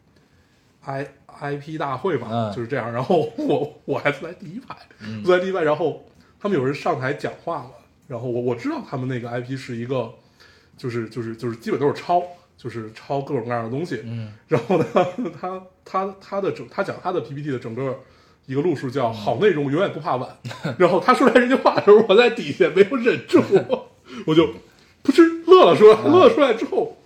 [0.81, 2.53] I IP 大会吧，嗯。
[2.53, 2.93] 就是这样。
[2.93, 5.23] 然后我我还坐在第一排，嗯。
[5.23, 6.05] 坐在第一排，然后
[6.39, 7.71] 他们有人上台讲话了，
[8.07, 10.13] 然后我我知道他们那个 IP 是一个，
[10.77, 12.21] 就是就是就是基本都是抄，
[12.55, 14.31] 就是抄各种各样的东西，嗯。
[14.47, 14.85] 然后呢，
[15.41, 17.99] 他他他的整他讲他的 PPT 的整个
[18.45, 20.37] 一个路数叫“好内容永远不怕晚”，
[20.77, 23.41] 然后他说来这句话的时候，我在底下没有忍住，
[24.27, 24.45] 我就
[25.03, 26.97] 噗嗤乐了出来，乐了出来之后，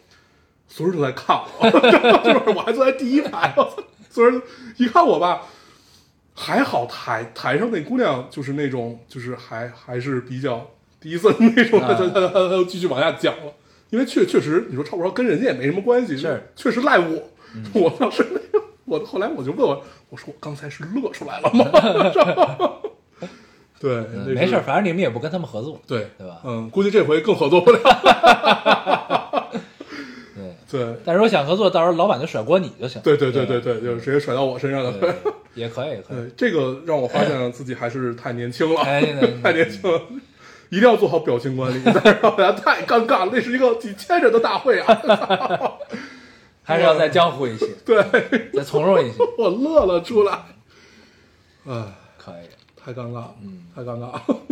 [0.68, 1.70] 所有人都在看我，
[2.24, 3.78] 就是我还坐在第一排，我操
[4.10, 4.41] 所有人
[4.78, 5.43] 一看我吧。
[6.34, 13.54] 还好台台上那姑娘就是那种，就是还还是比较低森那种，她她她又继续往下讲了，
[13.89, 17.30] 因为确确实你说抄不抄跟人家也没什么关系，是确实赖我，
[17.74, 21.66] 我当时那个我后来我就问我，我说我刚才是乐出来了吗？
[23.82, 25.82] 对，嗯没事，反正你们也不跟他们合作。
[25.88, 27.79] 对对吧嗯，估计这回更合作不了。
[30.71, 33.01] 对，对但如果想合作，到时候老板就甩锅你就行。
[33.01, 34.93] 对对对对对对，就是直接甩到我身上了。
[35.55, 36.17] 也可以，也可以。
[36.17, 39.01] 对，这个让我发现自己还是太年轻了，哎
[39.43, 39.99] 太年轻了，
[40.69, 45.01] 一定要做好表情管理，但是让大家太尴尬了，那是一个几千人的大会啊！
[46.63, 48.01] 还是要再江湖一些，对，
[48.53, 49.17] 再从容一些。
[49.38, 50.34] 我乐了出来，
[51.67, 51.84] 哎，
[52.17, 52.47] 可以，
[52.84, 54.21] 太尴尬了，嗯太尴尬了。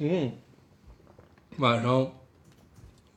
[0.00, 0.32] 嗯，
[1.58, 2.06] 晚上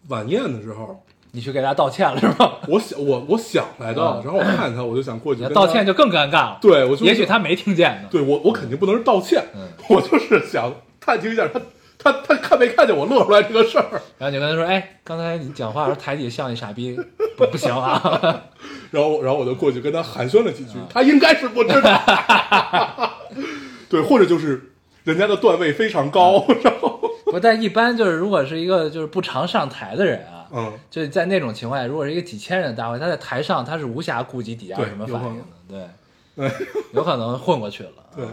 [0.09, 2.59] 晚宴的时候，你去给大家道歉了是吧？
[2.67, 6.59] 我想我我想来的，嗯然后我看见他，我就想过去道歉就更尴尬了。
[6.61, 8.07] 对我就也许他没听见呢。
[8.11, 11.59] 对我我肯定不能是道歉，嗯 我就是想探听一下他
[12.05, 13.89] 他他看没看见我乐出来这个事儿，
[14.19, 16.95] 然后你就跟他说：“哎，刚才你讲话的时候台底下像一傻逼，
[17.35, 18.43] 不不行啊。
[18.91, 23.11] 然后然后我就过去跟他寒暄了几句，他应该是不知道，
[23.89, 35.37] 对，或者就是人家的段位非常高，然后”不，但一般就是如果是一个就是不常上台的人啊，嗯，就是在那种情况下，如果是一个几千人的大会，他在台上他是无暇顾及底下对什么反应
[35.67, 35.89] 的，
[36.35, 36.51] 对，对，
[36.93, 37.89] 有可能混过去了。
[38.15, 38.31] 对啊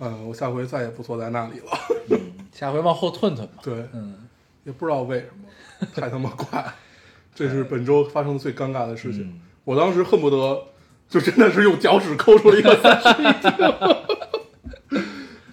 [0.00, 1.66] 嗯，我下回再也不坐在那里了，
[2.10, 2.18] 嗯，
[2.52, 3.52] 下回往后退退吧。
[3.62, 4.28] 对，嗯，
[4.64, 6.64] 也不知道为什么， 太他妈快，
[7.34, 10.60] 这是本周发生的最尴尬的事情，嗯我当时恨不得
[11.08, 15.00] 就真的是用脚趾抠出了一个三室一厅，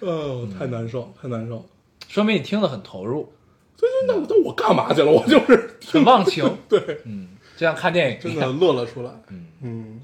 [0.00, 1.64] 哦，太难受，太难受了。
[2.08, 3.32] 说明你听得很投入，
[3.76, 5.12] 对对，那我那我干嘛去了？
[5.12, 6.44] 我就是很忘情。
[6.68, 8.46] 对，嗯，就像看电影真的。
[8.48, 9.12] 乐了出来。
[9.28, 10.00] 嗯，嗯，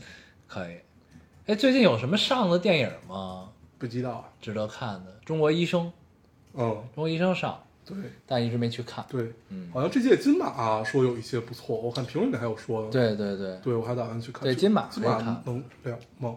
[0.47, 0.77] 可以。
[1.47, 3.49] 哎，最近有什么上的电影吗？
[3.79, 4.25] 不知道啊。
[4.41, 5.19] 值得看的？
[5.25, 5.93] 中国医生，
[6.57, 7.97] 嗯，中国医生上，对
[8.27, 9.05] 但一直没去看。
[9.09, 14.43] 对，嗯好像这届金马、啊说有一些不错，我看评论里还有说的。，对对对，对我还打算去看。
[14.43, 15.63] 对金马金马可以看能了
[16.19, 16.35] 吗？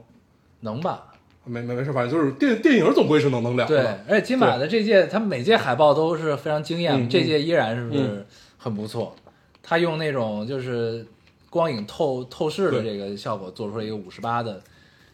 [0.62, 1.06] 能吧？
[1.46, 8.26] 没没没事，反正就是电电影总归是能能了对。，而且金马的这届，他们每届海报都是非常惊艳，这届依然是嗯
[8.58, 9.16] 很不错。
[9.64, 11.06] 他用那种就是
[11.50, 14.62] 光影透透视的这个效果，做出了一个五十八的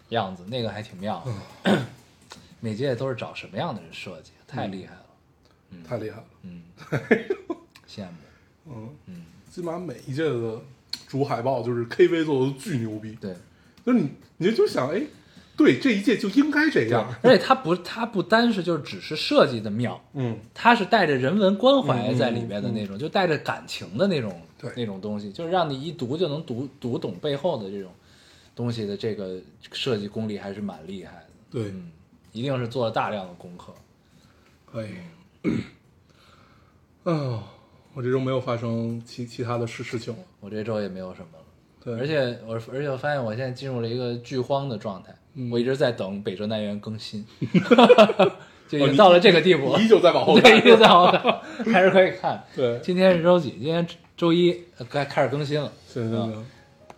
[0.10, 1.32] 样子，那个还挺妙的。
[1.72, 1.86] 嗯
[2.62, 5.06] 每届都是找什么样的人设计，太厉害了，
[5.72, 5.84] 嗯。
[5.84, 6.26] 太厉害了。
[6.44, 6.62] 嗯，
[7.88, 8.12] 羡慕。
[8.68, 8.90] 嗯。
[9.08, 10.62] 嗯，基本上每一届的
[11.08, 13.36] 主海报就是 KV 做的巨牛逼，对，
[13.86, 15.02] 就是你你就想，哎，
[15.56, 17.14] 对，这一届就应该这样。
[17.24, 24.72] 而且它不，它不单是就只是设计的妙，嗯，它是带着人文关怀在里面的那种，就带着感情的那种对。
[24.76, 27.92] 那种东西，就是让你一读就能读读懂背后的这种
[28.56, 29.40] 东西的这个
[29.72, 31.92] 设计功力还是蛮厉害的，对，嗯，
[32.34, 33.74] 一定是做了大量的功课。
[34.76, 34.90] 可以。
[37.10, 37.44] 啊，
[37.94, 40.20] 我这周没有发生其其他的事事情了。
[40.42, 41.46] 我这周也没有什么了。
[41.82, 47.26] 对，而且我而且我发现我现在进入了一个剧荒的状态，嗯我一直在等北辙南辕更新，
[48.68, 49.80] 就已经到了这个地步了。
[49.80, 52.44] 依旧在往后对，看一直在往后看，还是可以看。
[52.54, 53.52] 对，今天是周几？
[53.52, 56.36] 今天周一，呃该开始更新了对对对，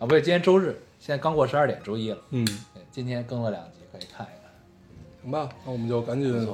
[0.00, 2.18] 不对，今天周日，现在刚过十二点，周一了。
[2.30, 4.37] 嗯，对，今天更了两集，可以看一看。
[5.22, 6.48] 行吧，那我们就赶紧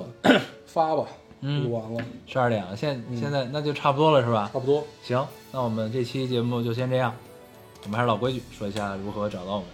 [0.67, 1.07] 发吧，
[1.41, 4.51] 嗯录完了，十二点了，现嗯现在那就差不多了，是吧？
[4.53, 4.85] 差不多。
[5.03, 7.15] 行，那我们这期节目就先这样。
[7.85, 9.67] 我们还是老规矩，说一下如何找到我们。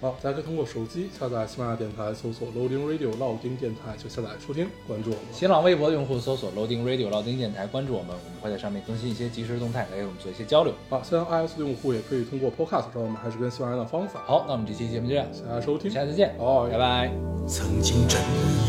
[0.00, 5.24] 好，大家可以通过手机下载喜马拉雅电台，搜索 Loading Radio 老丁电台就下载收听，关注我们。
[5.32, 10.72] 新浪微博的用户搜索 Loading Radio 老丁电台，关注我们，我们会在上面更新一些即时动态，来给我们做一些交流。
[10.88, 17.10] 好，虽然 iOS 的用户也可以通过 Podcast 找我们，还是跟喜马拉雅的方法。，好，那我们这期节目就这样，谢谢大家收听，下次见，哦，拜拜。
[17.48, 18.20] 曾经真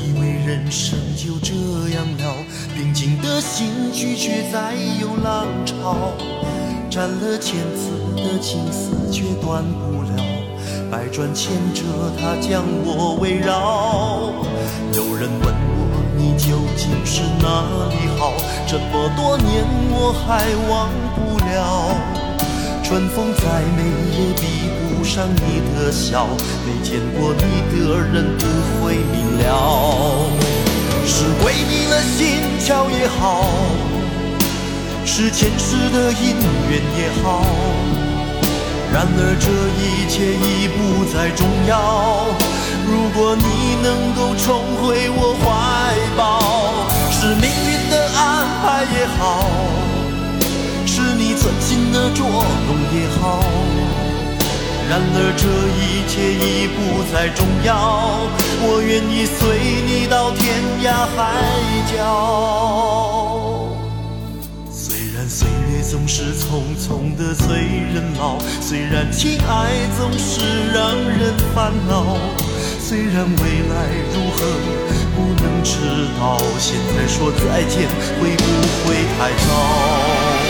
[0.02, 1.54] 以为人生就这
[1.94, 6.14] 样了，平静的心拒绝再有浪潮，
[6.90, 10.09] 斩了千次的情丝却断不了，
[10.92, 11.84] 百转千折
[12.20, 14.34] 它将我围绕。
[14.94, 18.34] 有人问我你究竟是哪里好，
[18.68, 21.94] 这么多年我还忘不了。
[22.84, 23.84] 春风再美
[24.18, 24.44] 也比
[24.90, 26.26] 不上你的笑，
[26.66, 28.46] 没见过你的人不
[28.82, 30.26] 会明了。
[31.06, 33.46] 是鬼迷了心窍也好，
[35.06, 36.36] 是前世的因
[36.70, 37.46] 缘也好，
[38.92, 42.26] 然而这一切已不再重要。
[42.86, 43.44] 如果你
[43.84, 45.46] 能够重回我怀
[46.18, 46.20] 抱，
[47.12, 48.20] 是命运的安
[48.64, 49.46] 排也好。
[50.86, 53.40] 是你存心的捉弄也好，
[54.90, 55.46] 然而这
[55.78, 58.20] 一切已不再重要，
[58.62, 59.38] 我愿意随
[59.86, 61.18] 你到天涯海
[61.96, 63.29] 角。
[65.82, 67.58] 总是匆匆的催
[67.94, 70.42] 人老，虽然情爱总是
[70.74, 72.18] 让人烦恼，
[72.80, 73.74] 虽然未来
[74.14, 74.46] 如何
[75.16, 75.78] 不能知
[76.20, 77.88] 道，现在说再见
[78.20, 78.44] 会不
[78.86, 80.49] 会太早？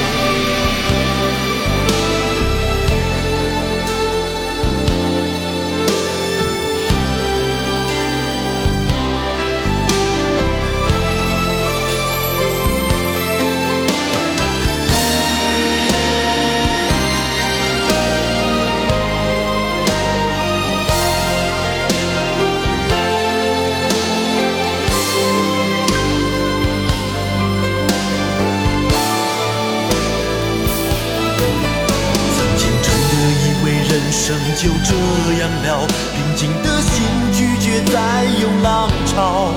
[34.61, 34.93] 就这
[35.39, 36.91] 样了，平静的心
[37.31, 39.53] 拒绝再有浪潮，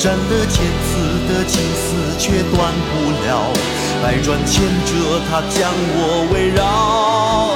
[0.00, 0.98] 斩了千次
[1.28, 3.46] 的情丝却断不了，
[4.02, 7.54] 百转千折它将我围绕。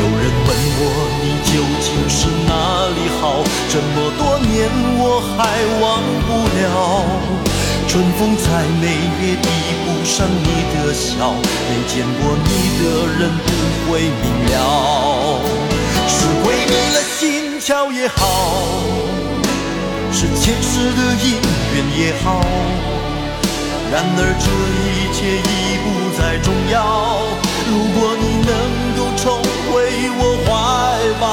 [0.00, 0.48] 有人问
[0.78, 0.82] 我
[1.20, 2.50] 你究竟是哪
[2.96, 5.38] 里好，这么多年我还
[5.82, 7.04] 忘不了。
[7.86, 8.88] 春风再美
[9.20, 9.46] 也比
[9.84, 11.34] 不上你的笑，
[11.68, 12.48] 没见过你
[12.80, 12.84] 的
[13.18, 15.65] 人不会明了。
[16.26, 18.18] 是鬼迷了心窍也好，
[20.12, 21.38] 是前世的因
[21.72, 22.42] 缘也好，
[23.92, 24.50] 然而这
[24.82, 25.86] 一切已不
[26.18, 26.74] 再重要。
[27.70, 28.50] 如果你能
[28.98, 29.38] 够重
[29.70, 29.70] 回
[30.18, 30.50] 我怀
[31.20, 31.24] 抱，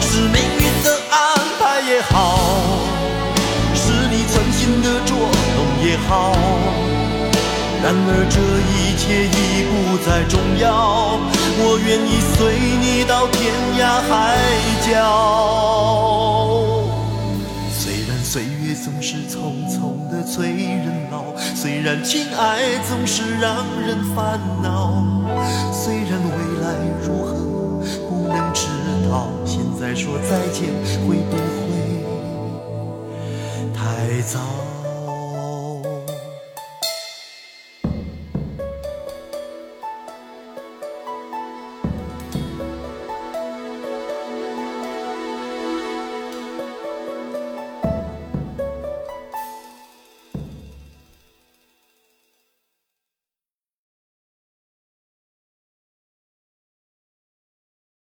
[0.00, 1.14] 是命运的安
[1.60, 2.40] 排也好。
[3.74, 6.32] 是你存心的捉弄也好，
[7.84, 8.40] 然而这
[8.72, 11.20] 一切已不再重要，
[11.58, 12.36] 我愿意随
[12.78, 14.36] 你到天涯海
[14.86, 14.92] 角。
[17.70, 25.02] 虽然岁月总是匆匆的催人老，虽然情爱总是让人烦恼，
[25.72, 26.64] 虽然未来
[27.02, 27.32] 如何
[28.08, 28.66] 不能知
[29.08, 30.68] 道，现在说再见
[31.08, 31.72] 会不会？
[33.72, 34.65] 太早。